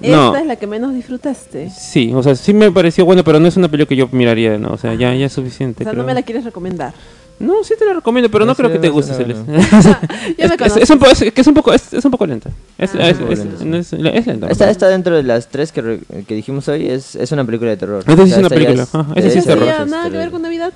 [0.00, 0.26] No.
[0.28, 1.70] esta es la que menos disfrutaste.
[1.70, 4.58] Sí, o sea, sí me pareció bueno, pero no es una película que yo miraría,
[4.58, 4.72] ¿no?
[4.72, 5.84] O sea, ya, ya es O suficiente.
[5.84, 6.02] sea, creo.
[6.02, 6.92] no me la quieres recomendar.
[7.40, 9.50] No, sí te la recomiendo, pero no Sí, creo que te guste, Celeste.
[10.38, 12.10] Ya es, me es- es un po- es- que es un poco, es, es un
[12.12, 12.50] poco lenta.
[12.78, 13.08] Es, Ah.
[13.08, 13.64] es, es- lenta, sí.
[13.64, 14.46] no es- es lenta.
[14.48, 17.70] Esta, esta dentro de las tres que, re- que dijimos hoy es, es una película
[17.70, 17.96] de terror.
[17.96, 19.68] O es sea, una esta ya película, ajá, esa sí es ¿Eso terror.
[19.68, 20.30] es nada que ver terror.
[20.32, 20.72] con Navidad?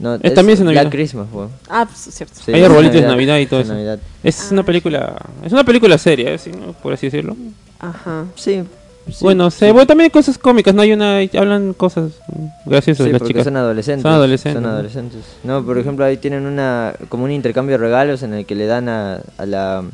[0.00, 0.90] No, Es- también es en Black Navidad.
[0.90, 1.26] Christmas.
[1.68, 2.34] Ah, pues, cierto.
[2.44, 3.74] Sí, Hay arbolitos de Navidad y todo es eso.
[3.74, 3.98] Navidad.
[4.24, 4.48] Es Ah.
[4.52, 6.72] una película, es una película seria, ¿sí, no?
[6.72, 7.36] por así decirlo.
[7.78, 8.24] Ajá.
[8.34, 8.62] Sí.
[9.08, 9.72] sí, bueno, se, sí.
[9.72, 12.12] bueno, también hay cosas cómicas, no hay una, hablan cosas
[12.66, 13.44] graciosas Sí, de las chicas.
[13.44, 14.02] son adolescentes.
[14.02, 14.68] Son adolescentes, Son ¿no?
[14.70, 15.20] adolescentes.
[15.44, 18.66] No, por ejemplo, ahí tienen una como un intercambio de regalos en el que le
[18.66, 19.84] dan a, a la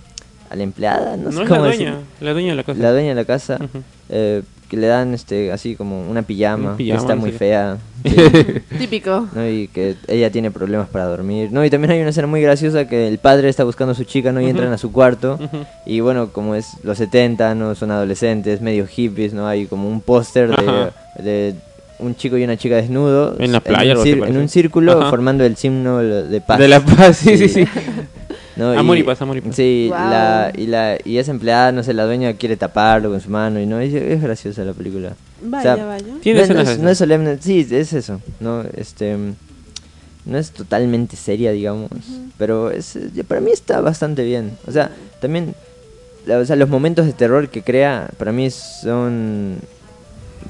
[0.48, 2.04] a la empleada, no, No sé es la dueña, decir.
[2.20, 2.80] la dueña de la casa.
[2.80, 3.58] La dueña de la casa
[4.08, 7.78] eh, que le dan este así como una pijama, Un pijama, que está muy fea.
[8.04, 8.14] sí,
[8.78, 9.28] Típico.
[9.34, 9.48] ¿no?
[9.48, 11.50] Y que ella tiene problemas para dormir.
[11.52, 14.04] No, y también hay una escena muy graciosa que el padre está buscando a su
[14.04, 14.40] chica, ¿no?
[14.40, 15.38] Y entran a su cuarto.
[15.86, 17.74] Y bueno, como es los 70, ¿no?
[17.74, 19.46] Son adolescentes, medio hippies, ¿no?
[19.46, 21.54] Hay como un póster de, de
[21.98, 23.38] un chico y una chica desnudos.
[23.40, 24.38] En la playa, en parece.
[24.38, 25.10] un círculo Ajá.
[25.10, 26.58] formando el signo de paz.
[26.58, 27.64] De la paz, sí, sí, sí.
[28.56, 28.70] ¿no?
[28.72, 29.54] Amor y paz, amor y paz.
[29.56, 30.10] Sí, Guau.
[30.10, 33.60] la, y, la, y esa empleada, no sé, la dueña quiere taparlo con su mano
[33.60, 35.12] y no, es, es graciosa la película.
[35.42, 36.06] Vaya, O sea, vaya.
[36.22, 39.16] Tiene no, es- no escenas es, no es solemne, sí, es eso, no, este,
[40.24, 41.90] no es totalmente seria, digamos,
[42.38, 44.52] pero es, eh, para mí está bastante bien.
[44.66, 44.90] O sea,
[45.20, 45.54] también,
[46.26, 49.58] la- o sea, los momentos de terror que crea, para mí son,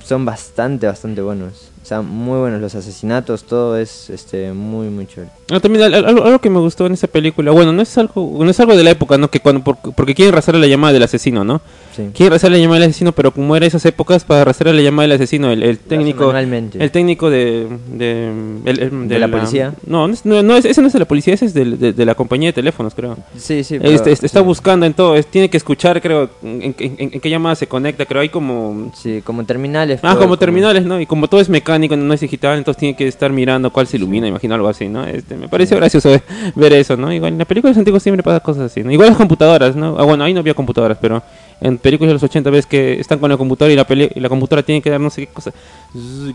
[0.05, 1.71] son bastante, bastante buenos.
[1.83, 5.31] O sea, muy buenos los asesinatos, todo es, este, muy, muy chévere.
[5.51, 8.51] No, también al- algo, que me gustó en esa película, bueno, no es algo, no
[8.51, 9.31] es algo de la época, ¿no?
[9.31, 11.61] Que cuando, por- porque quieren arrastrar la llamada del asesino, ¿no?
[11.97, 12.11] Sí.
[12.15, 15.09] quiere rastrear la llamada del asesino, pero como era esas épocas, para rastrear la llamada
[15.09, 18.29] del asesino, el, el técnico, el técnico de, de,
[18.67, 19.73] el- el- ¿De la policía?
[19.87, 22.05] No, no, no, no, es- ese no es de la policía, ese es de, de
[22.05, 23.17] la compañía de teléfonos, creo.
[23.37, 23.79] Sí, sí.
[23.79, 24.45] pero- Este, este, está sí.
[24.47, 27.67] buscando en todo, es- tiene que escuchar, creo, en, en- en- en qué llamada se
[27.67, 28.93] conecta, creo, hay como...
[28.95, 30.01] Sí, como terminales.
[30.03, 31.01] Ah, como terminales, ¿no?
[31.01, 33.97] Y como todo es mecánico, no es digital, entonces tiene que estar mirando cuál se
[33.97, 35.05] ilumina, imagino algo así, ¿no?
[35.07, 36.23] Este, me pareció gracioso ver-
[36.55, 37.13] ver eso, ¿no?
[37.13, 38.91] Igual en las películas antiguas siempre pasa cosas así, ¿no?
[38.91, 39.97] Igual las computadoras, ¿no?
[39.99, 41.23] Ah, bueno, ahí no había computadoras, pero
[41.61, 44.21] en películas de los 80 ves que están con la computadora y la, peli- y
[44.21, 45.53] la computadora tiene que dar no sé qué cosa,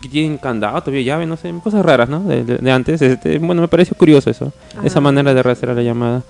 [0.02, 2.22] que tienen candado, todavía llave, no sé, cosas raras, ¿no?
[2.22, 4.52] De, de- de antes, este, bueno, me pareció curioso eso,
[4.84, 6.24] esa manera de rastrear la llamada.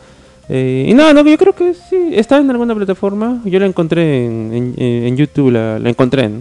[0.53, 3.41] Eh, y no, no, yo creo que sí, está en alguna plataforma.
[3.45, 6.27] Yo la encontré en, en, eh, en YouTube, la, la encontré.
[6.27, 6.39] ¿no?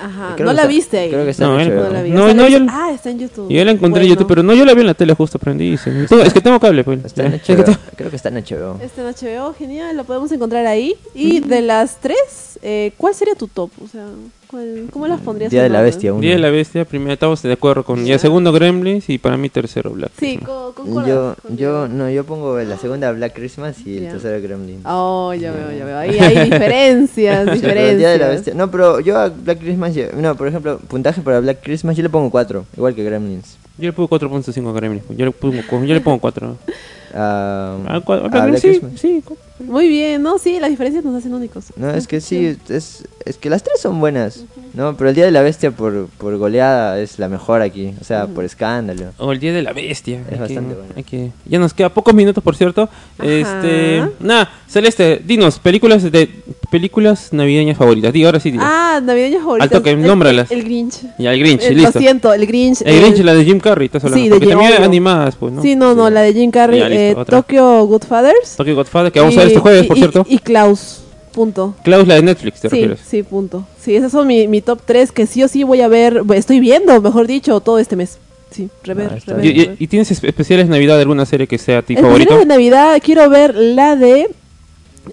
[0.00, 1.10] Ajá, Creo no la está- viste ahí.
[1.10, 1.74] Creo que está No, en.
[1.76, 2.10] No la vi.
[2.10, 3.50] No, O sea, no, la yo- viste- Ah, está en YouTube.
[3.52, 4.08] Yo la encontré en.
[4.08, 5.74] YouTube, pero no, yo la vi en la tele, justo aprendí.
[5.74, 7.04] es que tengo cable, pues.
[7.04, 7.76] Está en HBO.
[7.94, 8.78] Creo que está en HBO.
[8.82, 10.94] Está en HBO, genial, lo podemos encontrar ahí.
[11.14, 13.70] Y de las tres, eh, ¿cuál sería tu top?
[13.84, 14.06] O sea,
[14.52, 15.50] ¿cuál- ¿cómo las pondrías?
[15.50, 15.90] Día de la orden?
[15.90, 16.20] Bestia 1.
[16.20, 18.04] Día de la Bestia, primero estamos de acuerdo con.
[18.04, 20.12] Ya segundo Gremlins y para mí tercero Black.
[20.16, 20.48] Sí, Christmas.
[20.48, 21.58] co- concuerdo Yo, contigo.
[21.72, 24.10] yo, no, yo pongo la segunda Black Christmas y el Ya.
[24.12, 24.82] tercero Gremlin.
[24.84, 25.98] Oh, ya veo, ya veo.
[25.98, 28.30] Ahí hay diferencias, Sí, el Día de la diferencias.
[28.30, 28.54] Bestia.
[28.54, 32.10] No, pero yo a Black Christmas, no, por ejemplo, puntaje para Black Christmas yo le
[32.10, 33.56] pongo 4, igual que Gremlins.
[33.78, 35.04] Yo le pongo 4.5 a Gremlins.
[35.16, 36.56] Yo le pongo, yo le pongo 4.
[37.14, 38.92] A, Ah, cua- a Black Black sí, Christmas.
[38.98, 39.22] sí.
[39.66, 40.38] Muy bien, ¿no?
[40.38, 41.66] Sí, las diferencias nos hacen únicos.
[41.76, 44.44] No, es que sí, es, es que las tres son buenas,
[44.74, 44.96] ¿no?
[44.96, 48.26] Pero el Día de la Bestia por, por goleada es la mejor aquí, o sea,
[48.26, 49.12] por escándalo.
[49.18, 50.20] O el Día de la Bestia.
[50.20, 50.92] Es Hay que- bastante bueno.
[50.96, 52.88] hay que- Ya nos queda pocos minutos, por cierto.
[53.22, 56.28] Este, nada, Celeste, dinos, películas de
[56.72, 58.12] películas navideñas favoritas.
[58.12, 58.58] Di, ahora sí, di.
[58.60, 59.70] Ah, navideñas favoritas.
[59.70, 60.50] Al toque, El- nómbralas.
[60.50, 60.94] El, Grinch.
[61.18, 61.92] Y al Grinch, Eh, listo.
[61.94, 62.82] Lo siento, el Grinch.
[62.84, 64.20] El Grinch, la de Jim Carrey, estás hablando.
[64.24, 64.84] Sí, de porque Jim- también obvio.
[64.86, 65.62] animadas, pues, ¿no?
[65.62, 66.80] Sí, no, no, la de Jim Carrey.
[66.80, 67.24] Ya, listo, eh.
[67.26, 68.56] Tokyo Goodfathers.
[68.56, 70.26] Tokyo Godfather, que vamos y- a ver este jueves, por cierto.
[70.28, 70.98] Y, y Klaus.
[71.32, 71.74] Punto.
[71.82, 72.98] Klaus, la de Netflix, ¿te Sí, refieres?
[73.08, 73.64] sí, punto.
[73.80, 76.22] Sí, esos son mi, mi top 3 que sí o sí voy a ver.
[76.34, 78.18] Estoy viendo, mejor dicho, todo este mes.
[78.50, 79.76] Sí, rever, Ah, rever, ¿Y, y- rever.
[79.78, 82.36] y tienes espe- especiales de Navidad de alguna serie que sea tu favorito?
[82.36, 84.28] de Navidad quiero ver la de.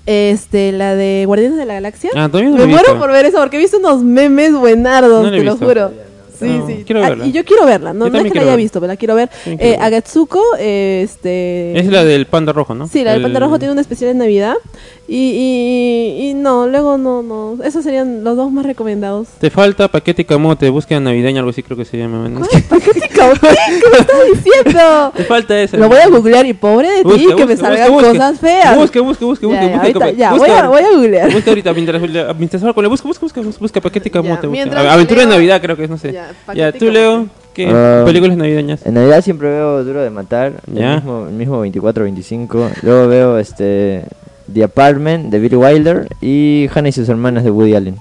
[0.05, 2.11] Este, la de Guardianes de la Galaxia.
[2.15, 2.99] Ah, todavía no Me he muero visto.
[2.99, 5.65] por ver eso porque he visto unos memes buenardos, No la he te lo visto.
[5.67, 5.91] juro.
[6.39, 6.83] Sí, No, sí.
[6.85, 7.25] quiero Ah, verla.
[7.27, 8.55] y yo quiero verla, no, no es que la haya verla.
[8.55, 9.29] visto, pero la quiero ver.
[9.43, 9.77] Quiero Eh.
[9.79, 11.77] Agatsuko, eh, este.
[11.79, 12.87] Es la del panda rojo, ¿no?
[12.87, 14.53] Sí, la del El- Panda Rojo tiene un especial en Navidad.
[15.11, 17.57] Y, y, y no, luego no, no.
[17.63, 19.27] Esos serían los dos más recomendados.
[19.39, 22.29] Te falta paquete y camote, búsqueda navideña, algo así creo que se llama.
[22.29, 22.41] ¿no?
[22.41, 23.39] ¿Cuál paquete camote?
[23.41, 25.11] ¿Qué me estás diciendo?
[25.17, 25.77] Te falta ese.
[25.77, 28.39] Lo voy a googlear y pobre de ti Busca, que me busca, salgan busca, cosas
[28.39, 28.77] feas.
[28.77, 29.87] Busque, busque, busque, Ya, busque, ya, busque.
[29.87, 31.31] ahorita- busca, ya, busca voy a, voy a googlear.
[31.33, 32.01] Busca ahorita mientras,
[32.37, 34.45] mientras hablo con él, busca, busca, busca, busca paquete y camote.
[34.45, 34.93] busca.
[34.93, 36.13] Aventura de Navidad creo que es, no sé.
[36.13, 37.27] Ya, Ya, tú Leo.
[37.53, 37.67] ¿qué?
[37.73, 38.85] Ah, Películas navideñas.
[38.85, 40.91] En Navidad siempre veo Duro de Matar, Ya.
[40.93, 42.69] el mismo, el mismo 24-25.
[42.83, 44.03] Luego veo este
[44.53, 47.97] The Apartment de Billy Wilder y Hannah y sus hermanas de Woody Allen.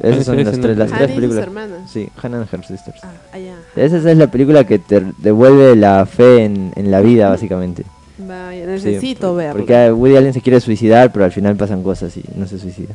[0.00, 0.96] Esas Ese- son ese las no tres, lo las vi.
[0.98, 1.42] tres Hannah y sus películas.
[1.44, 1.90] hermanas.
[1.90, 3.00] Sí, Hannah and Her Sisters.
[3.04, 3.54] Ah, allá.
[3.76, 7.84] Esa es la película que te devuelve la fe en, en la vida, básicamente.
[8.18, 9.58] Vaya, Sí, necesito por- verlo.
[9.60, 12.94] Porque Woody Allen se quiere suicidar, pero al final pasan cosas y no se suicida.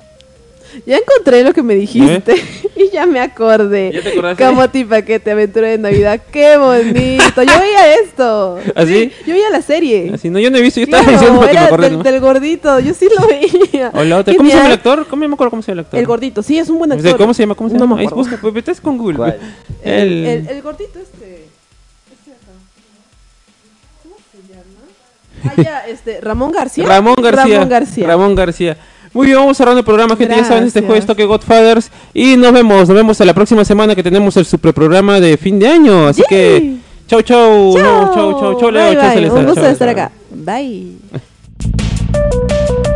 [0.85, 2.33] Ya encontré lo que me dijiste
[2.75, 3.91] y ya me acordé.
[3.93, 4.43] ¿Ya te acordaste?
[4.43, 6.21] Camote y paquete, aventura de Navidad.
[6.31, 7.43] ¡Qué bonito!
[7.43, 8.59] Yo veía esto.
[8.75, 9.11] ¿Ah, sí?
[9.25, 10.11] Yo veía la serie.
[10.13, 11.89] Así, no, yo no he visto, yo Claro, estaba diciendo porque me acordé.
[11.89, 12.03] del, ¿no?
[12.03, 13.91] del gordito, yo sí lo veía.
[13.93, 15.07] O la otra, ¿Cómo se llama el actor?
[15.07, 15.99] ¿Cómo me acuerdo cómo se llama el actor?
[15.99, 17.09] El gordito, sí, es un buen O actor.
[17.11, 17.55] sea, ¿Cómo se llama?
[17.55, 17.95] ¿Cómo se No llama?
[17.95, 18.23] me Ahí acuerdo.
[18.29, 19.17] busca, pues, vete con Google.
[19.17, 19.39] ¿Cuál?
[19.83, 21.45] El, El- el, el gordito este.
[22.11, 22.53] Este acá.
[24.03, 25.53] ¿Cómo se llama?
[25.57, 26.85] Ah, ya, este, Ramón García.
[26.85, 27.43] Ramón García.
[27.55, 28.07] Ramón García.
[28.07, 28.77] Ramón García.
[29.13, 30.35] Muy bien, vamos cerrando el programa, gente.
[30.35, 31.89] Ya saben, este jueves toque Godfathers.
[32.13, 35.57] Y nos vemos, nos vemos a la próxima semana que tenemos el superprograma de fin
[35.59, 36.07] de año.
[36.07, 37.75] Así que, chau, chau.
[37.75, 38.05] Chao.
[38.05, 39.37] No, chau, chau, chau, Leo, Bye, chau.
[39.37, 40.05] Un gusto Chau, estar chau.
[40.05, 40.11] acá.
[40.31, 40.97] Bye.